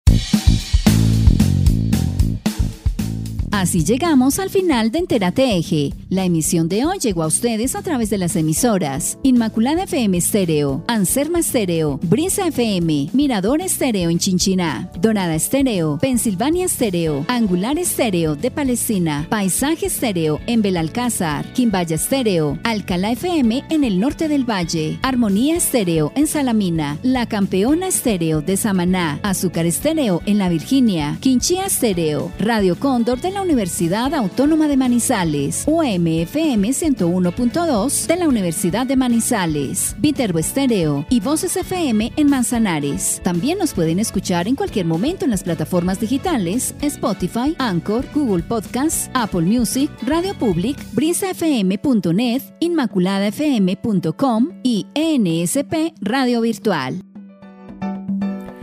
[3.60, 5.92] Así llegamos al final de Entérate Eje.
[6.08, 10.82] La emisión de hoy llegó a ustedes a través de las emisoras Inmaculada FM Estéreo,
[10.88, 18.50] Anserma Estéreo, Brisa FM, Mirador Estéreo en Chinchiná, Dorada Estéreo, Pensilvania Estéreo, Angular Estéreo de
[18.50, 25.58] Palestina, Paisaje Estéreo en Belalcázar, Quimbaya Estéreo, Alcalá FM en el norte del valle, Armonía
[25.58, 32.32] Estéreo en Salamina, La Campeona Estéreo de Samaná, Azúcar Estéreo en La Virginia, Quinchía Estéreo,
[32.38, 39.96] Radio Cóndor de la Universidad Autónoma de Manizales, UMFM 101.2 de la Universidad de Manizales,
[39.98, 43.20] Viterbo Estéreo y Voces FM en Manzanares.
[43.24, 49.10] También nos pueden escuchar en cualquier momento en las plataformas digitales Spotify, Anchor, Google Podcasts,
[49.14, 57.09] Apple Music, Radio Public, brisafm.net, inmaculadafm.com y ENSP Radio Virtual.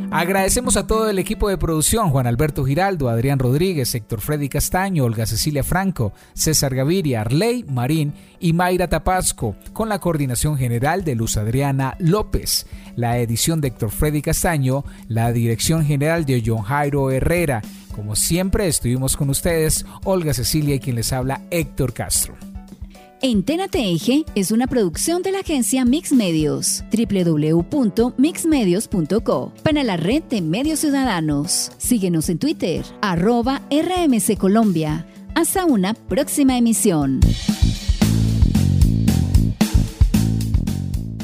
[0.10, 5.04] Agradecemos a todo el equipo de producción, Juan Alberto Giraldo, Adrián Rodríguez, Héctor Freddy Castaño,
[5.04, 11.16] Olga Cecilia Franco, César Gaviria, Arley Marín y Mayra Tapasco, con la coordinación general de
[11.16, 17.12] Luz Adriana López, la edición de Héctor Freddy Castaño, la dirección general de John Jairo
[17.12, 17.62] Herrera.
[17.94, 22.36] Como siempre estuvimos con ustedes, Olga Cecilia y quien les habla Héctor Castro.
[23.24, 30.42] Entérate Eje es una producción de la agencia Mix Medios, www.mixmedios.co, para la red de
[30.42, 31.72] medios ciudadanos.
[31.80, 35.08] Síguenos en Twitter, arroba RMC Colombia.
[35.34, 37.20] Hasta una próxima emisión.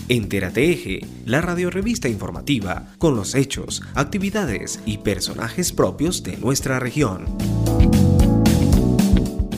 [0.09, 7.27] Entérate Eje, la radiorevista informativa con los hechos, actividades y personajes propios de nuestra región.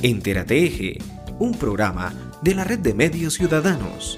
[0.01, 0.97] Entérate Eje,
[1.39, 4.17] un programa de la Red de Medios Ciudadanos.